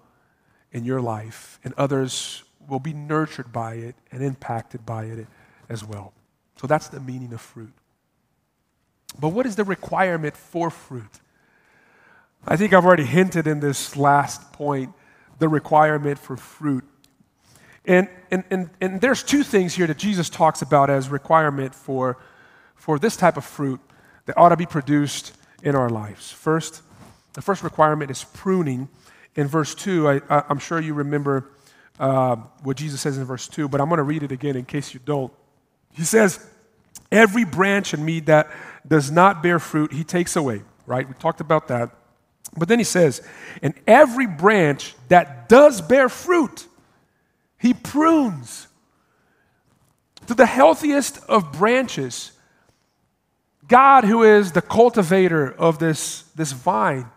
in 0.73 0.85
your 0.85 1.01
life, 1.01 1.59
and 1.65 1.75
others 1.77 2.43
will 2.69 2.81
be 2.81 2.93
nurtured 2.93 3.53
by 3.53 3.75
it 3.75 3.95
and 4.11 4.23
impacted 4.23 4.85
by 4.87 5.05
it 5.05 5.27
as 5.69 5.85
well. 5.85 6.13
So 6.57 6.67
that's 6.67 6.89
the 6.89 7.01
meaning 7.01 7.33
of 7.33 7.41
fruit. 7.41 7.73
But 9.19 9.29
what 9.29 9.47
is 9.47 9.57
the 9.57 9.65
requirement 9.65 10.37
for 10.37 10.71
fruit? 10.71 11.21
I 12.47 12.57
think 12.57 12.73
I've 12.73 12.85
already 12.85 13.05
hinted 13.05 13.47
in 13.47 13.61
this 13.61 13.97
last 13.97 14.53
point 14.53 14.93
the 15.39 15.49
requirement 15.49 16.19
for 16.19 16.37
fruit. 16.37 16.85
And, 17.87 18.09
and, 18.31 18.45
and, 18.51 18.71
and 18.81 19.01
there's 19.01 19.23
two 19.23 19.43
things 19.43 19.75
here 19.75 19.87
that 19.87 19.99
Jesus 19.99 20.31
talks 20.31 20.63
about 20.63 20.91
as 20.91 21.09
requirement 21.09 21.75
for, 21.75 22.19
for 22.75 22.99
this 22.99 23.17
type 23.17 23.37
of 23.37 23.45
fruit 23.45 23.81
that 24.27 24.37
ought 24.39 24.51
to 24.51 24.57
be 24.57 24.67
produced 24.67 25.37
in 25.63 25.75
our 25.75 25.91
lives. 25.91 26.31
First, 26.31 26.83
the 27.35 27.43
first 27.43 27.63
requirement 27.63 28.11
is 28.11 28.25
pruning. 28.25 28.89
In 29.37 29.49
verse 29.49 29.75
2, 29.75 30.09
I, 30.09 30.45
am 30.49 30.59
sure 30.59 30.81
you 30.81 30.95
remember 30.95 31.51
uh, 31.99 32.37
what 32.63 32.77
Jesus 32.77 33.01
says 33.01 33.19
in 33.19 33.25
verse 33.25 33.47
2, 33.49 33.69
but 33.69 33.81
I'm 33.81 33.89
going 33.89 33.99
to 33.99 34.05
read 34.05 34.23
it 34.23 34.33
again 34.33 34.57
in 34.57 34.65
case 34.65 34.95
you 34.95 35.01
don't. 35.05 35.33
He 35.93 36.05
says, 36.05 36.45
Every 37.11 37.45
branch 37.45 37.95
in 37.95 38.05
me 38.05 38.21
that 38.21 38.51
does 38.87 39.11
not 39.11 39.43
bear 39.43 39.59
fruit, 39.59 39.93
he 39.93 40.05
takes 40.05 40.37
away, 40.37 40.63
right? 40.87 41.07
We 41.07 41.15
talked 41.15 41.41
about 41.41 41.69
that. 41.69 41.91
But 42.57 42.69
then 42.69 42.79
he 42.79 42.85
says, 42.85 43.27
And 43.63 43.75
every 43.87 44.27
branch 44.27 44.95
that 45.09 45.49
does 45.49 45.81
bear 45.81 46.09
fruit, 46.09 46.67
he 47.59 47.75
prunes. 47.75 48.69
To 50.29 50.35
the 50.35 50.47
healthiest 50.47 51.19
of 51.29 51.53
branches, 51.53 52.33
God, 53.69 54.05
who 54.05 54.23
is 54.23 54.53
the 54.53 54.63
cultivator 54.63 55.53
of 55.53 55.79
this, 55.79 56.23
this 56.35 56.53
vine, 56.53 57.11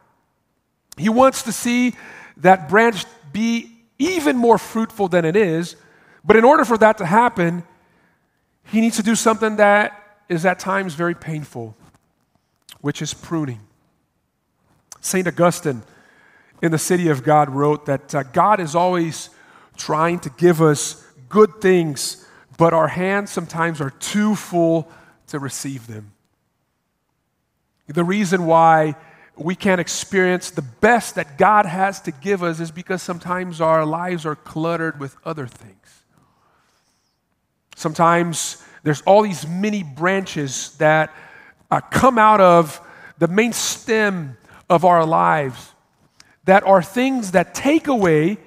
he 0.98 1.10
wants 1.10 1.44
to 1.44 1.52
see 1.52 1.94
that 2.38 2.70
branch 2.70 3.06
be 3.32 3.72
even 4.00 4.38
more 4.38 4.58
fruitful 4.58 5.08
than 5.08 5.26
it 5.26 5.36
is. 5.36 5.76
But 6.24 6.36
in 6.36 6.44
order 6.44 6.66
for 6.66 6.78
that 6.78 6.98
to 6.98 7.06
happen, 7.06 7.64
he 8.66 8.82
needs 8.82 8.98
to 8.98 9.04
do 9.04 9.16
something 9.16 9.58
that 9.58 10.20
is 10.28 10.46
at 10.46 10.60
times 10.60 10.94
very 10.94 11.16
painful, 11.16 11.76
which 12.82 13.02
is 13.02 13.14
pruning. 13.14 13.60
St. 15.00 15.28
Augustine 15.28 15.84
in 16.62 16.72
the 16.72 16.78
City 16.78 17.08
of 17.08 17.24
God 17.24 17.50
wrote 17.50 17.86
that 17.86 18.14
uh, 18.14 18.24
God 18.24 18.60
is 18.60 18.76
always 18.76 19.30
trying 19.78 20.20
to 20.20 20.30
give 20.32 20.62
us 20.62 21.06
good 21.30 21.62
things, 21.62 22.26
but 22.58 22.74
our 22.74 22.88
hands 22.88 23.32
sometimes 23.32 23.80
are 23.80 23.92
too 23.92 24.36
full 24.36 24.90
to 25.28 25.40
receive 25.40 25.88
them. 25.88 26.12
The 27.88 28.04
reason 28.04 28.46
why 28.46 28.96
we 29.38 29.56
can't 29.56 29.80
experience 29.80 30.52
the 30.52 30.62
best 30.62 31.15
that 31.15 31.38
God 31.38 31.65
has 31.65 32.02
to 32.02 32.12
give 32.12 32.43
us 32.43 32.60
is 32.60 32.71
because 32.71 33.02
sometimes 33.02 33.62
our 33.62 33.86
lives 33.86 34.26
are 34.26 34.36
cluttered 34.36 35.00
with 35.00 35.15
other 35.23 35.47
things. 35.47 36.04
Sometimes 37.76 38.63
there's 38.84 39.02
all 39.02 39.21
these 39.21 39.47
many 39.47 39.84
branches 39.84 40.76
that 40.78 41.13
uh, 41.69 41.82
come 41.82 42.17
out 42.17 42.41
of 42.41 42.82
the 43.19 43.28
main 43.28 43.54
stem 43.54 44.38
of 44.69 44.86
our 44.86 45.06
lives 45.06 45.73
that 46.45 46.63
are 46.63 46.82
things 46.82 47.32
that 47.32 47.54
take 47.54 47.88
away 47.88 48.38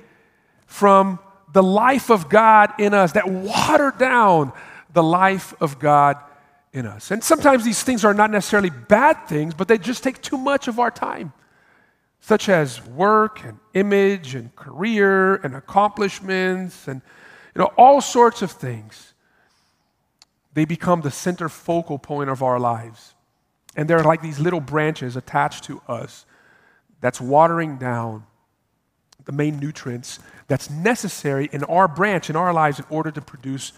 from 0.67 1.19
the 1.53 1.63
life 1.63 2.11
of 2.11 2.29
God 2.29 2.73
in 2.79 2.95
us, 2.95 3.13
that 3.13 3.29
water 3.29 3.93
down 3.97 4.53
the 4.93 5.03
life 5.03 5.55
of 5.61 5.79
God 5.79 6.17
in 6.73 6.87
us. 6.87 7.11
And 7.11 7.23
sometimes 7.23 7.65
these 7.65 7.83
things 7.83 8.05
are 8.05 8.15
not 8.15 8.31
necessarily 8.31 8.71
bad 8.71 9.27
things, 9.27 9.55
but 9.55 9.69
they 9.69 9.79
just 9.79 10.03
take 10.03 10.23
too 10.23 10.39
much 10.39 10.69
of 10.69 10.79
our 10.79 10.91
time, 10.91 11.33
such 12.21 12.49
as 12.49 12.85
work 12.87 13.45
and 13.45 13.59
image 13.75 14.35
and 14.35 14.55
career 14.55 15.37
and 15.37 15.55
accomplishments 15.55 16.87
and 16.87 17.03
you 17.55 17.61
know 17.61 17.71
all 17.77 18.01
sorts 18.01 18.43
of 18.43 18.53
things. 18.53 19.15
They 20.55 20.65
become 20.65 21.01
the 21.01 21.11
center 21.11 21.49
focal 21.49 21.99
point 21.99 22.31
of 22.31 22.43
our 22.43 22.59
lives. 22.59 23.15
And 23.77 23.89
they're 23.89 24.03
like 24.03 24.21
these 24.21 24.41
little 24.41 24.61
branches 24.61 25.17
attached 25.17 25.65
to 25.65 25.81
us 25.87 26.27
that's 27.01 27.21
watering 27.21 27.77
down 27.77 28.25
the 29.25 29.33
main 29.33 29.59
nutrients 29.59 30.19
that's 30.49 30.69
necessary 30.69 31.49
in 31.53 31.63
our 31.65 31.87
branch, 31.87 32.31
in 32.31 32.37
our 32.37 32.53
lives, 32.53 32.81
in 32.81 32.85
order 32.91 33.11
to 33.13 33.21
produce 33.21 33.73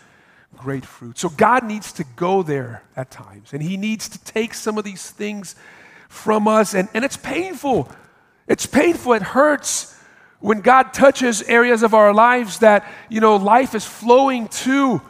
great 0.56 0.84
fruit. 0.84 1.18
So 1.18 1.28
God 1.28 1.64
needs 1.64 1.92
to 1.94 2.04
go 2.16 2.42
there 2.42 2.82
at 2.96 3.10
times, 3.10 3.52
and 3.52 3.62
He 3.62 3.76
needs 3.76 4.08
to 4.08 4.18
take 4.24 4.54
some 4.54 4.78
of 4.78 4.84
these 4.84 5.10
things 5.10 5.54
from 6.08 6.46
us, 6.46 6.74
and, 6.74 6.88
and 6.94 7.04
it's 7.04 7.16
painful. 7.16 7.90
It's 8.46 8.66
painful, 8.66 9.14
it 9.14 9.22
hurts 9.22 9.98
when 10.40 10.60
God 10.60 10.92
touches 10.92 11.42
areas 11.42 11.82
of 11.82 11.94
our 11.94 12.12
lives 12.12 12.58
that, 12.58 12.86
you 13.08 13.20
know, 13.20 13.36
life 13.36 13.74
is 13.74 13.84
flowing 13.84 14.48
to. 14.48 15.00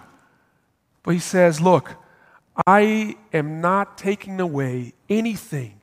But 1.03 1.15
He 1.15 1.21
says, 1.21 1.61
Look, 1.61 1.97
I 2.67 3.17
am 3.33 3.61
not 3.61 3.97
taking 3.97 4.41
away 4.41 4.93
anything 5.09 5.81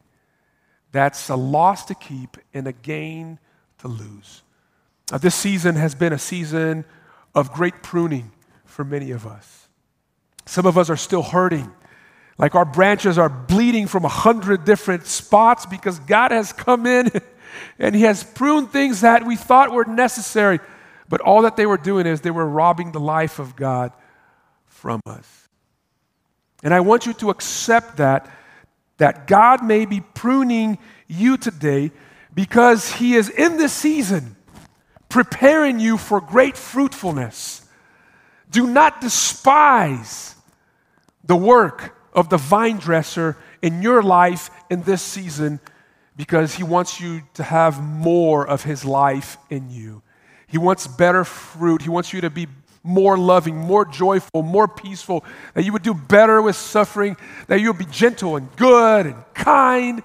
that's 0.92 1.30
a 1.30 1.36
loss 1.36 1.86
to 1.86 1.96
keep 1.96 2.38
and 2.54 2.68
a 2.68 2.72
gain 2.72 3.40
to 3.80 3.88
lose. 3.88 4.44
Now, 5.12 5.18
this 5.18 5.36
season 5.36 5.76
has 5.76 5.96
been 5.96 6.14
a 6.14 6.20
season 6.20 6.86
of 7.34 7.52
great 7.52 7.82
pruning 7.82 8.32
for 8.80 8.86
many 8.86 9.12
of 9.12 9.28
us. 9.28 9.68
Some 10.46 10.66
of 10.66 10.78
us 10.78 10.90
are 10.90 10.96
still 10.96 11.22
hurting. 11.22 11.70
Like 12.38 12.56
our 12.56 12.64
branches 12.64 13.18
are 13.18 13.28
bleeding 13.28 13.88
from 13.88 14.06
a 14.06 14.08
hundred 14.08 14.64
different 14.64 15.06
spots 15.06 15.66
because 15.66 16.00
God 16.00 16.32
has 16.32 16.54
come 16.54 16.86
in 16.86 17.12
and 17.78 17.94
He 17.94 18.04
has 18.04 18.24
pruned 18.24 18.72
things 18.72 19.02
that 19.02 19.26
we 19.26 19.36
thought 19.36 19.74
were 19.74 19.84
necessary. 19.84 20.62
But 21.10 21.20
all 21.20 21.42
that 21.42 21.58
they 21.58 21.66
were 21.66 21.76
doing 21.76 22.08
is 22.08 22.22
they 22.22 22.32
were 22.32 22.48
robbing 22.48 22.94
the 22.94 23.02
life 23.02 23.38
of 23.38 23.58
God 23.58 23.92
from 24.68 25.02
us. 25.06 25.50
And 26.64 26.74
I 26.74 26.80
want 26.80 27.06
you 27.06 27.12
to 27.16 27.32
accept 27.32 27.98
that, 27.98 28.32
that 28.96 29.28
God 29.28 29.62
may 29.62 29.84
be 29.84 30.00
pruning 30.00 30.78
you 31.06 31.36
today 31.36 31.92
because 32.34 32.94
He 32.94 33.16
is 33.16 33.28
in 33.28 33.58
this 33.58 33.74
season 33.74 34.38
preparing 35.10 35.82
you 35.82 35.98
for 35.98 36.22
great 36.22 36.56
fruitfulness. 36.56 37.66
Do 38.50 38.68
not 38.68 39.02
despise 39.02 40.36
the 41.24 41.36
work 41.36 41.96
of 42.14 42.30
the 42.30 42.38
vine 42.38 42.78
dresser 42.78 43.38
in 43.62 43.82
your 43.82 44.02
life 44.02 44.50
in 44.70 44.82
this 44.84 45.02
season 45.02 45.60
because 46.16 46.56
he 46.56 46.64
wants 46.64 47.00
you 47.00 47.22
to 47.36 47.44
have 47.44 47.82
more 47.82 48.48
of 48.48 48.64
his 48.64 48.84
life 48.84 49.38
in 49.50 49.70
you. 49.70 50.02
He 50.48 50.58
wants 50.58 50.88
better 50.88 51.24
fruit. 51.24 51.82
He 51.82 51.90
wants 51.90 52.12
you 52.12 52.22
to 52.22 52.30
be 52.30 52.48
more 52.84 53.18
loving, 53.18 53.56
more 53.56 53.86
joyful, 53.86 54.42
more 54.42 54.68
peaceful, 54.68 55.24
that 55.54 55.64
you 55.64 55.72
would 55.74 55.84
do 55.84 55.94
better 55.94 56.42
with 56.42 56.56
suffering, 56.56 57.16
that 57.48 57.60
you 57.60 57.68
would 57.72 57.78
be 57.78 57.86
gentle 57.86 58.36
and 58.36 58.54
good 58.56 59.06
and 59.06 59.24
kind, 59.34 60.02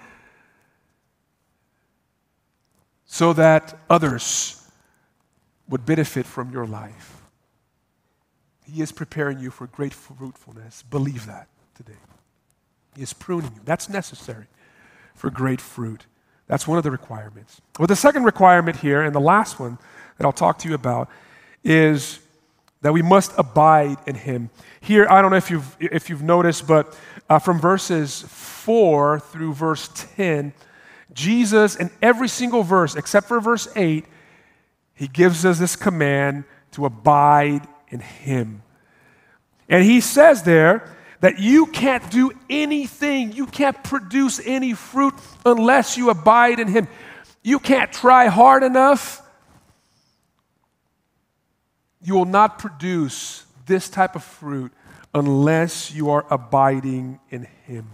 so 3.06 3.32
that 3.32 3.78
others 3.88 4.60
would 5.68 5.86
benefit 5.86 6.26
from 6.26 6.50
your 6.50 6.66
life. 6.66 7.23
He 8.64 8.80
is 8.82 8.92
preparing 8.92 9.38
you 9.38 9.50
for 9.50 9.66
great 9.66 9.92
fruitfulness. 9.92 10.82
Believe 10.82 11.26
that 11.26 11.48
today. 11.74 11.98
He 12.96 13.02
is 13.02 13.12
pruning 13.12 13.52
you. 13.54 13.60
That's 13.64 13.88
necessary 13.88 14.46
for 15.14 15.30
great 15.30 15.60
fruit. 15.60 16.06
That's 16.46 16.66
one 16.66 16.78
of 16.78 16.84
the 16.84 16.90
requirements. 16.90 17.60
Well, 17.78 17.86
the 17.86 17.96
second 17.96 18.24
requirement 18.24 18.76
here, 18.76 19.02
and 19.02 19.14
the 19.14 19.20
last 19.20 19.58
one 19.58 19.78
that 20.18 20.24
I'll 20.24 20.32
talk 20.32 20.58
to 20.60 20.68
you 20.68 20.74
about, 20.74 21.08
is 21.62 22.20
that 22.82 22.92
we 22.92 23.02
must 23.02 23.32
abide 23.38 23.96
in 24.06 24.14
Him. 24.14 24.50
Here, 24.80 25.06
I 25.08 25.22
don't 25.22 25.30
know 25.30 25.38
if 25.38 25.50
you've, 25.50 25.76
if 25.80 26.10
you've 26.10 26.22
noticed, 26.22 26.66
but 26.66 26.96
uh, 27.30 27.38
from 27.38 27.58
verses 27.58 28.22
4 28.28 29.20
through 29.20 29.54
verse 29.54 29.88
10, 30.16 30.52
Jesus, 31.14 31.76
in 31.76 31.90
every 32.02 32.28
single 32.28 32.62
verse, 32.62 32.94
except 32.94 33.26
for 33.26 33.40
verse 33.40 33.68
8, 33.74 34.04
he 34.94 35.08
gives 35.08 35.44
us 35.44 35.58
this 35.58 35.76
command 35.76 36.44
to 36.72 36.84
abide 36.86 37.66
in 37.88 38.00
Him. 38.00 38.62
And 39.68 39.84
He 39.84 40.00
says 40.00 40.42
there 40.42 40.90
that 41.20 41.38
you 41.38 41.66
can't 41.66 42.10
do 42.10 42.32
anything, 42.50 43.32
you 43.32 43.46
can't 43.46 43.82
produce 43.82 44.40
any 44.44 44.74
fruit 44.74 45.14
unless 45.46 45.96
you 45.96 46.10
abide 46.10 46.60
in 46.60 46.68
Him. 46.68 46.88
You 47.42 47.58
can't 47.58 47.92
try 47.92 48.26
hard 48.26 48.62
enough. 48.62 49.22
You 52.02 52.14
will 52.14 52.26
not 52.26 52.58
produce 52.58 53.44
this 53.66 53.88
type 53.88 54.16
of 54.16 54.22
fruit 54.22 54.72
unless 55.14 55.92
you 55.92 56.10
are 56.10 56.26
abiding 56.30 57.20
in 57.30 57.46
Him. 57.66 57.88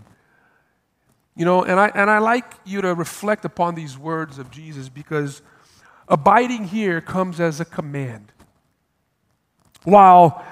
You 1.37 1.44
know, 1.44 1.64
and 1.64 1.79
I, 1.79 1.88
and 1.94 2.11
I 2.11 2.18
like 2.18 2.44
you 2.64 2.81
to 2.81 2.94
reflect 2.94 3.44
upon 3.44 3.74
these 3.74 3.96
words 3.96 4.38
of 4.38 4.50
Jesus 4.50 4.88
because 4.88 5.42
abiding 6.09 6.64
here 6.64 7.00
comes 7.00 7.40
as 7.40 7.61
a 7.61 7.64
command. 7.64 8.33
While 9.85 10.45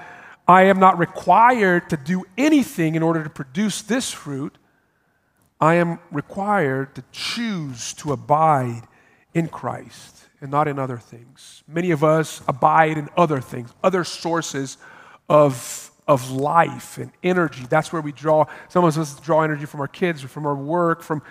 I 0.47 0.63
am 0.63 0.79
not 0.79 0.97
required 0.97 1.89
to 1.91 1.97
do 1.97 2.25
anything 2.37 2.95
in 2.95 3.03
order 3.03 3.23
to 3.23 3.29
produce 3.29 3.81
this 3.81 4.11
fruit, 4.11 4.57
I 5.61 5.75
am 5.75 5.99
required 6.11 6.95
to 6.95 7.03
choose 7.11 7.93
to 7.95 8.13
abide 8.13 8.83
in 9.33 9.47
Christ 9.47 10.23
and 10.41 10.49
not 10.49 10.67
in 10.67 10.79
other 10.79 10.97
things. 10.97 11.63
Many 11.67 11.91
of 11.91 12.03
us 12.03 12.41
abide 12.47 12.97
in 12.97 13.09
other 13.17 13.41
things, 13.41 13.71
other 13.83 14.03
sources 14.03 14.77
of, 15.27 15.91
of 16.07 16.31
life 16.31 16.97
and 16.97 17.11
energy. 17.21 17.65
That's 17.69 17.91
where 17.93 18.01
we 18.01 18.11
draw, 18.11 18.45
some 18.69 18.85
of 18.85 18.97
us 18.97 19.19
draw 19.19 19.43
energy 19.43 19.65
from 19.65 19.81
our 19.81 19.87
kids 19.87 20.21
from 20.21 20.47
our 20.47 20.55
work, 20.55 21.03
from, 21.03 21.21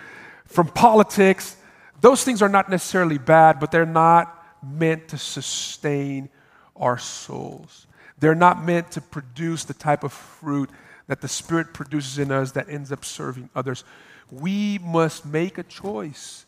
from 0.45 0.67
politics. 0.67 1.57
Those 2.01 2.23
things 2.23 2.41
are 2.41 2.49
not 2.49 2.69
necessarily 2.69 3.17
bad, 3.17 3.59
but 3.59 3.71
they're 3.71 3.85
not 3.85 4.35
meant 4.63 5.09
to 5.09 5.17
sustain 5.17 6.29
our 6.75 6.97
souls. 6.97 7.87
They're 8.19 8.35
not 8.35 8.63
meant 8.63 8.91
to 8.91 9.01
produce 9.01 9.63
the 9.63 9.73
type 9.73 10.03
of 10.03 10.13
fruit 10.13 10.69
that 11.07 11.21
the 11.21 11.27
Spirit 11.27 11.73
produces 11.73 12.19
in 12.19 12.31
us 12.31 12.51
that 12.51 12.69
ends 12.69 12.91
up 12.91 13.03
serving 13.03 13.49
others 13.55 13.83
we 14.31 14.79
must 14.79 15.25
make 15.25 15.57
a 15.57 15.63
choice 15.63 16.45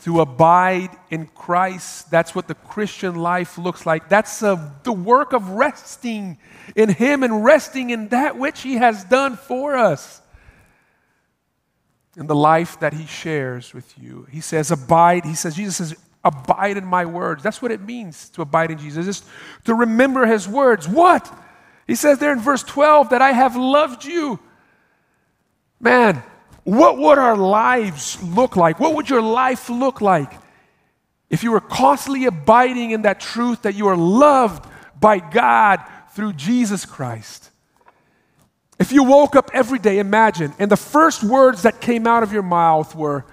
to 0.00 0.20
abide 0.20 0.90
in 1.10 1.26
Christ. 1.26 2.10
That's 2.10 2.34
what 2.34 2.48
the 2.48 2.54
Christian 2.54 3.14
life 3.16 3.58
looks 3.58 3.86
like. 3.86 4.08
That's 4.08 4.42
a, 4.42 4.74
the 4.82 4.92
work 4.92 5.32
of 5.32 5.50
resting 5.50 6.38
in 6.74 6.88
Him 6.88 7.22
and 7.22 7.44
resting 7.44 7.90
in 7.90 8.08
that 8.08 8.36
which 8.36 8.62
He 8.62 8.74
has 8.74 9.04
done 9.04 9.36
for 9.36 9.76
us. 9.76 10.20
In 12.16 12.26
the 12.26 12.34
life 12.34 12.78
that 12.80 12.92
He 12.92 13.06
shares 13.06 13.74
with 13.74 13.98
you. 13.98 14.26
He 14.30 14.40
says, 14.40 14.70
Abide. 14.70 15.24
He 15.24 15.34
says, 15.34 15.56
Jesus 15.56 15.76
says, 15.76 15.98
Abide 16.24 16.76
in 16.76 16.86
my 16.86 17.04
words. 17.04 17.42
That's 17.42 17.60
what 17.60 17.70
it 17.70 17.82
means 17.82 18.30
to 18.30 18.42
abide 18.42 18.70
in 18.70 18.78
Jesus, 18.78 19.06
is 19.06 19.22
to 19.64 19.74
remember 19.74 20.26
His 20.26 20.48
words. 20.48 20.88
What? 20.88 21.30
He 21.86 21.94
says 21.94 22.18
there 22.18 22.32
in 22.32 22.40
verse 22.40 22.62
12 22.62 23.10
that 23.10 23.20
I 23.20 23.32
have 23.32 23.56
loved 23.56 24.04
you. 24.04 24.38
Man, 25.80 26.22
what 26.64 26.96
would 26.96 27.18
our 27.18 27.36
lives 27.36 28.22
look 28.22 28.56
like? 28.56 28.80
What 28.80 28.94
would 28.94 29.10
your 29.10 29.20
life 29.20 29.68
look 29.68 30.00
like 30.00 30.32
if 31.28 31.42
you 31.42 31.52
were 31.52 31.60
constantly 31.60 32.24
abiding 32.24 32.92
in 32.92 33.02
that 33.02 33.20
truth 33.20 33.62
that 33.62 33.74
you 33.74 33.88
are 33.88 33.96
loved 33.96 34.66
by 34.98 35.18
God 35.18 35.80
through 36.12 36.32
Jesus 36.32 36.86
Christ? 36.86 37.50
If 38.78 38.92
you 38.92 39.04
woke 39.04 39.36
up 39.36 39.50
every 39.52 39.78
day, 39.78 39.98
imagine, 39.98 40.54
and 40.58 40.70
the 40.70 40.76
first 40.76 41.22
words 41.22 41.62
that 41.62 41.80
came 41.80 42.06
out 42.06 42.22
of 42.22 42.32
your 42.32 42.42
mouth 42.42 42.94
were, 42.94 43.24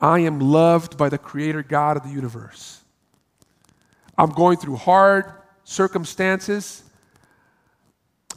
I 0.00 0.20
am 0.20 0.38
loved 0.40 0.96
by 0.96 1.08
the 1.08 1.18
Creator 1.18 1.64
God 1.64 1.96
of 1.96 2.04
the 2.04 2.10
universe. 2.10 2.82
I'm 4.16 4.30
going 4.30 4.58
through 4.58 4.76
hard 4.76 5.32
circumstances. 5.64 6.82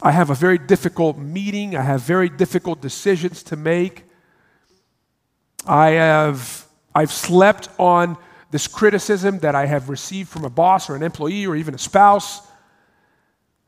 I 0.02 0.10
have 0.10 0.30
a 0.30 0.34
very 0.34 0.58
difficult 0.58 1.18
meeting. 1.18 1.76
I 1.76 1.82
have 1.82 2.02
very 2.02 2.28
difficult 2.28 2.80
decisions 2.80 3.42
to 3.44 3.56
make. 3.56 4.04
I 5.66 5.90
have 5.90 6.66
I've 6.94 7.12
slept 7.12 7.68
on 7.78 8.16
this 8.50 8.66
criticism 8.68 9.38
that 9.38 9.54
I 9.54 9.66
have 9.66 9.88
received 9.88 10.28
from 10.28 10.44
a 10.44 10.50
boss 10.50 10.90
or 10.90 10.96
an 10.96 11.02
employee 11.02 11.46
or 11.46 11.56
even 11.56 11.74
a 11.74 11.78
spouse. 11.78 12.46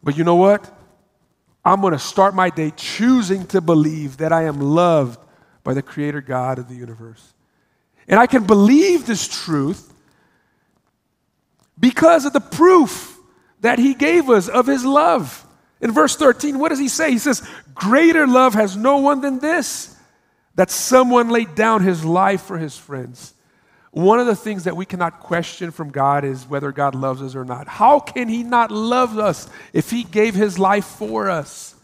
But 0.03 0.17
you 0.19 0.25
know 0.25 0.35
what? 0.35 0.71
I'm 1.65 1.81
going 1.81 1.95
to 1.95 1.99
start 1.99 2.35
my 2.35 2.51
day 2.51 2.73
choosing 2.77 3.47
to 3.47 3.61
believe 3.61 4.19
that 4.19 4.33
I 4.33 4.45
am 4.45 4.61
loved 4.61 5.19
by 5.63 5.73
the 5.73 5.81
creator 5.83 6.21
God 6.21 6.59
of 6.59 6.69
the 6.69 6.75
universe. 6.75 7.34
And 8.09 8.21
I 8.21 8.27
can 8.27 8.45
believe 8.45 9.07
this 9.07 9.27
truth 9.27 9.93
because 11.79 12.25
of 12.25 12.33
the 12.33 12.41
proof 12.41 13.19
that 13.61 13.79
he 13.79 13.95
gave 13.95 14.29
us 14.29 14.49
of 14.49 14.67
his 14.67 14.85
love. 14.85 15.47
In 15.81 15.91
verse 15.91 16.17
13, 16.17 16.59
what 16.59 16.69
does 16.69 16.79
he 16.79 16.89
say? 16.89 17.11
He 17.11 17.19
says, 17.19 17.47
Greater 17.75 18.27
love 18.27 18.55
has 18.55 18.77
no 18.77 18.99
one 18.99 19.21
than 19.21 19.39
this 19.39 19.97
that 20.55 20.71
someone 20.71 21.31
laid 21.31 21.55
down 21.55 21.83
his 21.83 22.05
life 22.05 22.43
for 22.43 22.59
his 22.59 22.77
friends. 22.77 23.35
One 23.91 24.19
of 24.19 24.27
the 24.27 24.37
things 24.37 24.65
that 24.65 24.77
we 24.77 24.87
cannot 24.87 25.21
question 25.21 25.71
from 25.71 25.91
God 25.91 26.25
is 26.25 26.49
whether 26.49 26.73
God 26.73 26.95
loves 26.95 27.23
us 27.23 27.37
or 27.37 27.45
not. 27.45 27.69
How 27.69 28.01
can 28.01 28.29
he 28.29 28.43
not 28.43 28.71
love 28.71 29.19
us 29.19 29.49
if 29.73 29.91
he 29.91 30.05
gave 30.05 30.35
his 30.35 30.59
life 30.59 30.85
for 30.85 31.31
us? 31.31 31.75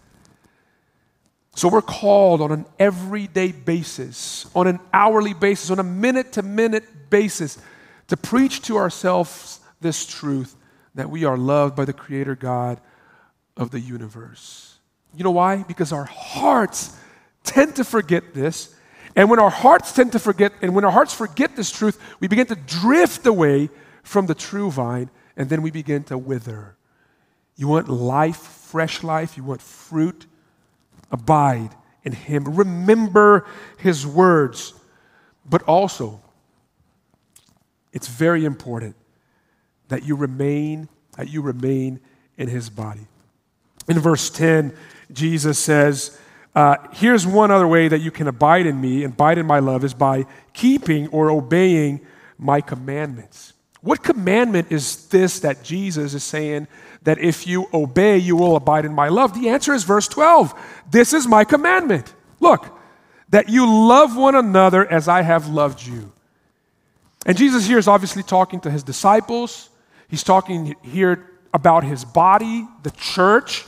So 1.60 1.68
we're 1.68 1.82
called 1.82 2.40
on 2.40 2.52
an 2.52 2.64
everyday 2.78 3.52
basis, 3.52 4.46
on 4.54 4.66
an 4.66 4.80
hourly 4.94 5.34
basis, 5.34 5.70
on 5.70 5.78
a 5.78 5.82
minute 5.82 6.32
to 6.32 6.42
minute 6.42 7.10
basis 7.10 7.58
to 8.08 8.16
preach 8.16 8.62
to 8.62 8.78
ourselves 8.78 9.60
this 9.78 10.06
truth 10.06 10.56
that 10.94 11.10
we 11.10 11.26
are 11.26 11.36
loved 11.36 11.76
by 11.76 11.84
the 11.84 11.92
Creator 11.92 12.36
God 12.36 12.80
of 13.58 13.72
the 13.72 13.78
universe. 13.78 14.78
You 15.14 15.22
know 15.22 15.32
why? 15.32 15.62
Because 15.64 15.92
our 15.92 16.06
hearts 16.06 16.96
tend 17.44 17.76
to 17.76 17.84
forget 17.84 18.32
this. 18.32 18.74
And 19.14 19.28
when 19.28 19.38
our 19.38 19.50
hearts 19.50 19.92
tend 19.92 20.12
to 20.12 20.18
forget, 20.18 20.54
and 20.62 20.74
when 20.74 20.86
our 20.86 20.90
hearts 20.90 21.12
forget 21.12 21.56
this 21.56 21.70
truth, 21.70 22.00
we 22.20 22.26
begin 22.26 22.46
to 22.46 22.56
drift 22.56 23.26
away 23.26 23.68
from 24.02 24.24
the 24.24 24.34
true 24.34 24.70
vine, 24.70 25.10
and 25.36 25.50
then 25.50 25.60
we 25.60 25.70
begin 25.70 26.04
to 26.04 26.16
wither. 26.16 26.78
You 27.56 27.68
want 27.68 27.90
life, 27.90 28.38
fresh 28.38 29.04
life, 29.04 29.36
you 29.36 29.44
want 29.44 29.60
fruit, 29.60 30.24
abide 31.10 31.70
in 32.04 32.12
Him. 32.12 32.44
Remember 32.44 33.46
His 33.78 34.06
words. 34.06 34.74
But 35.48 35.62
also, 35.62 36.20
it's 37.92 38.08
very 38.08 38.44
important 38.44 38.96
that 39.88 40.04
you 40.04 40.16
remain, 40.16 40.88
that 41.16 41.28
you 41.28 41.42
remain 41.42 42.00
in 42.36 42.48
His 42.48 42.70
body. 42.70 43.06
In 43.88 43.98
verse 43.98 44.30
10, 44.30 44.72
Jesus 45.12 45.58
says, 45.58 46.18
uh, 46.54 46.76
here's 46.92 47.26
one 47.26 47.50
other 47.50 47.68
way 47.68 47.88
that 47.88 48.00
you 48.00 48.10
can 48.10 48.26
abide 48.26 48.66
in 48.66 48.80
me 48.80 49.04
and 49.04 49.14
abide 49.14 49.38
in 49.38 49.46
my 49.46 49.60
love 49.60 49.84
is 49.84 49.94
by 49.94 50.26
keeping 50.52 51.06
or 51.08 51.30
obeying 51.30 52.00
my 52.38 52.60
commandments. 52.60 53.52
What 53.82 54.02
commandment 54.02 54.70
is 54.70 55.06
this 55.08 55.40
that 55.40 55.62
Jesus 55.62 56.12
is 56.14 56.22
saying 56.22 56.68
that 57.02 57.18
if 57.18 57.46
you 57.46 57.66
obey, 57.72 58.18
you 58.18 58.36
will 58.36 58.56
abide 58.56 58.84
in 58.84 58.92
my 58.92 59.08
love? 59.08 59.32
The 59.34 59.48
answer 59.48 59.72
is 59.72 59.84
verse 59.84 60.06
12. 60.06 60.54
This 60.90 61.14
is 61.14 61.26
my 61.26 61.44
commandment. 61.44 62.14
Look, 62.40 62.78
that 63.30 63.48
you 63.48 63.66
love 63.66 64.16
one 64.16 64.34
another 64.34 64.90
as 64.90 65.08
I 65.08 65.22
have 65.22 65.48
loved 65.48 65.86
you. 65.86 66.12
And 67.24 67.36
Jesus 67.36 67.66
here 67.66 67.78
is 67.78 67.88
obviously 67.88 68.22
talking 68.22 68.60
to 68.60 68.70
his 68.70 68.82
disciples. 68.82 69.70
He's 70.08 70.24
talking 70.24 70.74
here 70.82 71.30
about 71.54 71.84
his 71.84 72.04
body, 72.04 72.66
the 72.82 72.90
church. 72.92 73.64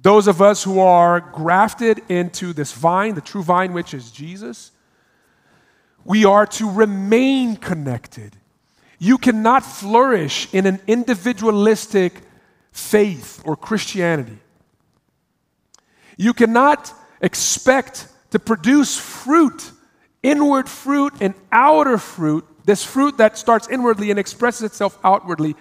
Those 0.00 0.26
of 0.26 0.42
us 0.42 0.64
who 0.64 0.80
are 0.80 1.20
grafted 1.20 2.00
into 2.08 2.52
this 2.52 2.72
vine, 2.72 3.14
the 3.14 3.20
true 3.20 3.42
vine, 3.42 3.72
which 3.72 3.94
is 3.94 4.10
Jesus, 4.10 4.72
we 6.04 6.24
are 6.24 6.46
to 6.46 6.68
remain 6.68 7.56
connected. 7.56 8.36
You 9.02 9.18
cannot 9.18 9.64
flourish 9.64 10.46
in 10.54 10.64
an 10.64 10.78
individualistic 10.86 12.20
faith 12.70 13.42
or 13.44 13.56
Christianity. 13.56 14.38
You 16.16 16.32
cannot 16.32 16.94
expect 17.20 18.06
to 18.30 18.38
produce 18.38 18.96
fruit, 18.96 19.72
inward 20.22 20.68
fruit 20.68 21.14
and 21.20 21.34
outer 21.50 21.98
fruit, 21.98 22.46
this 22.64 22.84
fruit 22.84 23.16
that 23.16 23.36
starts 23.36 23.68
inwardly 23.68 24.10
and 24.10 24.20
expresses 24.20 24.62
itself 24.62 24.96
outwardly, 25.02 25.56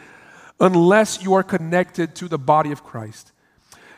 unless 0.60 1.24
you 1.24 1.34
are 1.34 1.42
connected 1.42 2.14
to 2.18 2.28
the 2.28 2.38
body 2.38 2.72
of 2.72 2.84
Christ. 2.84 3.32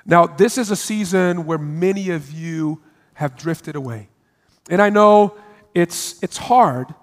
Now, 0.05 0.25
this 0.25 0.57
is 0.57 0.71
a 0.71 0.77
season 0.77 1.45
where 1.45 1.57
many 1.57 2.11
of 2.11 2.31
you 2.31 2.81
have 3.15 3.35
drifted 3.35 3.75
away. 3.75 4.07
And 4.69 4.81
I 4.81 4.89
know 4.89 5.35
it's, 5.75 6.23
it's 6.23 6.37
hard 6.37 6.95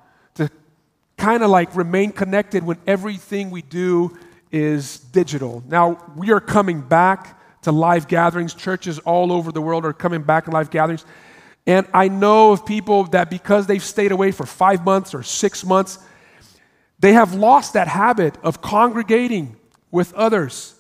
kind 1.21 1.43
of 1.43 1.51
like 1.51 1.77
remain 1.77 2.11
connected 2.11 2.65
when 2.65 2.79
everything 2.87 3.51
we 3.51 3.61
do 3.61 4.17
is 4.51 4.99
digital. 4.99 5.63
Now, 5.69 6.03
we 6.17 6.33
are 6.33 6.41
coming 6.41 6.81
back 6.81 7.39
to 7.63 7.73
live 7.73 8.09
gatherings. 8.09 8.55
Churches 8.55 8.99
all 9.01 9.31
over 9.31 9.53
the 9.53 9.61
world 9.61 9.85
are 9.85 9.93
coming 9.93 10.23
back 10.23 10.47
to 10.47 10.51
live 10.51 10.71
gatherings. 10.71 11.05
And 11.67 11.87
I 11.93 12.09
know 12.09 12.53
of 12.53 12.65
people 12.65 13.05
that 13.05 13.29
because 13.29 13.67
they've 13.67 13.85
stayed 13.85 14.13
away 14.13 14.33
for 14.33 14.47
five 14.47 14.83
months 14.83 15.15
or 15.15 15.23
six 15.23 15.63
months, 15.63 15.99
they 16.99 17.13
have 17.13 17.35
lost 17.35 17.75
that 17.75 17.87
habit 17.87 18.39
of 18.43 18.63
congregating 18.63 19.57
with 19.91 20.15
others, 20.15 20.75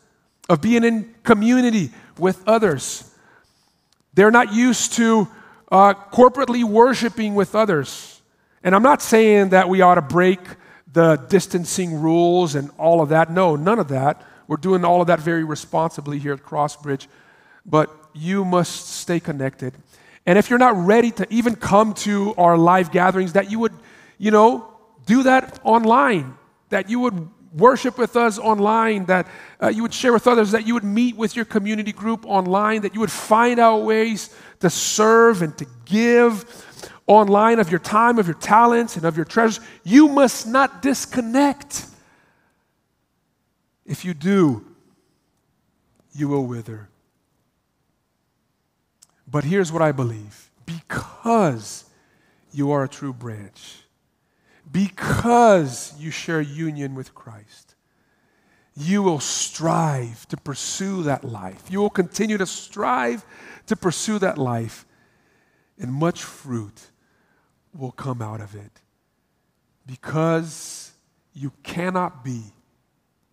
of 0.49 0.63
being 0.63 0.85
in 0.85 1.15
community 1.23 1.91
with 2.19 2.43
others. 2.49 3.15
They're 4.15 4.31
not 4.31 4.55
used 4.55 4.95
to 4.95 5.29
uh, 5.71 5.93
corporately 6.11 6.65
worshiping 6.65 7.35
with 7.35 7.55
others. 7.55 8.10
And 8.63 8.75
I'm 8.75 8.83
not 8.83 9.03
saying 9.03 9.51
that 9.51 9.69
we 9.69 9.81
ought 9.81 9.95
to 9.95 10.03
break 10.03 10.41
the 10.93 11.17
distancing 11.29 12.01
rules 12.01 12.55
and 12.55 12.71
all 12.79 13.01
of 13.01 13.11
that. 13.11 13.31
No, 13.31 13.57
none 13.57 13.79
of 13.79 13.89
that. 13.89 14.23
We're 14.47 14.57
doing 14.57 14.85
all 14.85 15.01
of 15.01 15.07
that 15.07 15.21
very 15.21 15.45
responsibly 15.45 16.19
here 16.19 16.33
at 16.33 16.43
Crossbridge. 16.43 17.07
But 17.65 17.91
you 18.13 18.45
must 18.45 18.89
stay 18.89 19.21
connected. 19.21 19.75
And 20.27 20.39
if 20.39 20.51
you're 20.51 20.59
not 20.59 20.77
ready 20.77 21.11
to 21.13 21.27
even 21.33 21.55
come 21.57 21.95
to 21.95 22.35
our 22.37 22.59
live 22.59 22.91
gatherings, 22.91 23.33
that 23.33 23.51
you 23.51 23.59
would, 23.61 23.73
you 24.19 24.31
know, 24.31 24.67
do 25.07 25.23
that 25.23 25.61
online, 25.65 26.37
that 26.69 26.91
you 26.91 27.01
would 27.01 27.29
worship 27.53 27.99
with 27.99 28.17
us 28.17 28.39
online, 28.39 29.07
that 29.07 29.27
uh, 29.63 29.69
you 29.69 29.83
would 29.83 29.95
share 29.95 30.13
with 30.13 30.29
others, 30.29 30.53
that 30.53 30.67
you 30.67 30.75
would 30.75 30.85
meet 30.85 31.17
with 31.17 31.35
your 31.35 31.45
community 31.45 31.93
group 31.93 32.25
online, 32.27 32.83
that 32.83 32.95
you 32.95 33.01
would 33.01 33.11
find 33.11 33.59
out 33.59 33.79
ways 33.79 34.35
to 34.61 34.71
serve 34.71 35.43
and 35.43 35.57
to 35.59 35.67
give 35.85 36.45
online 37.07 37.59
of 37.59 37.71
your 37.71 37.81
time, 37.81 38.19
of 38.19 38.27
your 38.27 38.35
talents, 38.35 38.97
and 38.97 39.05
of 39.05 39.17
your 39.17 39.25
treasures. 39.25 39.65
You 39.85 40.09
must 40.09 40.47
not 40.47 40.83
disconnect. 40.83 41.87
If 43.85 44.05
you 44.05 44.15
do, 44.15 44.65
you 46.13 46.29
will 46.29 46.47
wither. 46.47 46.89
But 49.29 49.45
here's 49.45 49.73
what 49.73 49.83
I 49.83 49.93
believe 49.93 50.51
because 50.67 51.85
you 52.53 52.71
are 52.71 52.85
a 52.85 52.89
true 52.89 53.13
branch, 53.13 53.79
because 54.71 55.95
you 55.99 56.11
share 56.11 56.41
union 56.41 56.95
with 56.95 57.15
Christ, 57.15 57.75
you 58.77 59.03
will 59.03 59.21
strive 59.21 60.27
to 60.29 60.37
pursue 60.37 61.03
that 61.05 61.25
life. 61.25 61.65
You 61.71 61.81
will 61.81 61.91
continue 61.91 62.39
to 62.39 62.47
strive 62.47 63.25
to 63.67 63.77
pursue 63.77 64.19
that 64.21 64.39
life, 64.39 64.87
and 65.81 65.93
much 65.93 66.23
fruit 66.23 66.91
will 67.75 67.93
come 67.93 68.21
out 68.21 68.41
of 68.41 68.55
it. 68.55 68.71
Because 69.87 70.93
you 71.35 71.53
cannot 71.63 72.23
be 72.23 72.43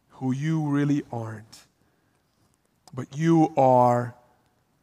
who 0.09 0.31
you 0.31 0.67
really 0.67 1.03
aren't, 1.11 1.59
but 2.93 3.15
you 3.15 3.53
are 3.57 4.15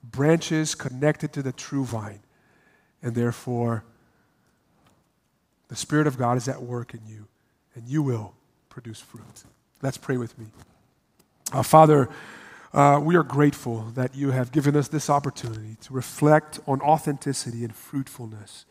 branches 0.03 0.75
connected 0.75 1.33
to 1.33 1.43
the 1.43 1.53
true 1.53 1.85
vine, 1.85 2.21
and 3.03 3.15
therefore 3.15 3.85
the 5.69 5.77
Spirit 5.77 6.07
of 6.07 6.19
God 6.19 6.37
is 6.37 6.47
at 6.47 6.63
work 6.63 6.95
in 6.95 7.01
you, 7.09 7.27
and 7.75 7.89
you 7.89 8.03
will 8.03 8.35
produce 8.69 9.01
fruit. 9.01 9.45
Let's 9.83 9.99
pray 9.99 10.17
with 10.17 10.39
me. 10.39 10.47
Father, 11.63 12.09
uh, 12.75 12.99
we 13.01 13.15
are 13.15 13.23
grateful 13.23 13.83
that 13.95 14.17
you 14.17 14.33
have 14.33 14.51
given 14.51 14.75
us 14.77 14.89
this 14.89 15.09
opportunity 15.09 15.77
to 15.81 15.93
reflect 15.93 16.59
on 16.67 16.81
authenticity 16.81 17.63
and 17.63 17.75
fruitfulness. 17.75 18.67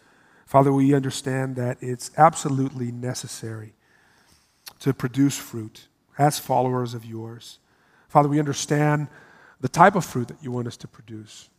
Father, 0.46 0.74
we 0.74 0.94
understand 0.94 1.56
that 1.56 1.78
it's 1.80 2.12
absolutely 2.18 2.92
necessary 2.92 3.74
to 4.80 4.94
produce 4.94 5.38
fruit 5.38 5.88
as 6.18 6.38
followers 6.38 6.94
of 6.94 7.06
yours. 7.06 7.60
Father, 8.10 8.28
we 8.28 8.40
understand 8.40 9.08
the 9.62 9.70
type 9.70 9.96
of 9.96 10.04
fruit 10.04 10.28
that 10.28 10.44
you 10.44 10.52
want 10.52 10.68
us 10.68 10.76
to 10.78 10.88
produce. 10.88 11.50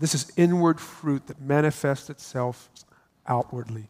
This 0.00 0.14
is 0.14 0.32
inward 0.38 0.80
fruit 0.80 1.26
that 1.26 1.38
manifests 1.38 2.08
itself 2.08 2.70
outwardly. 3.26 3.88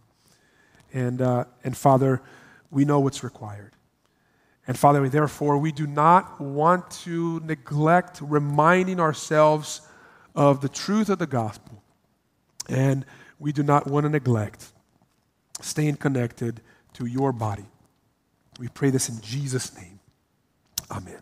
And, 0.93 1.23
uh, 1.23 1.45
and 1.63 1.77
Father, 1.77 2.21
we 2.73 2.85
know 2.85 2.99
what's 2.99 3.23
required. 3.23 3.74
And 4.67 4.79
Father, 4.79 5.03
we, 5.03 5.09
therefore, 5.09 5.59
we 5.59 5.73
do 5.73 5.87
not 5.87 6.41
want 6.41 6.91
to 6.91 7.41
neglect 7.41 8.21
reminding 8.23 8.99
ourselves 8.99 9.83
of 10.35 10.61
the 10.61 10.69
truth 10.69 11.09
of 11.11 11.19
the 11.19 11.27
gospel. 11.27 11.83
And 12.69 13.05
we 13.39 13.53
do 13.53 13.63
not 13.63 13.87
want 13.87 14.05
to 14.05 14.11
neglect 14.11 14.73
staying 15.61 15.97
connected 15.97 16.61
to 16.95 17.07
your 17.07 17.33
body. 17.33 17.67
We 18.59 18.69
pray 18.69 18.91
this 18.91 19.09
in 19.09 19.21
Jesus' 19.21 19.77
name. 19.77 20.01
Amen. 20.91 21.21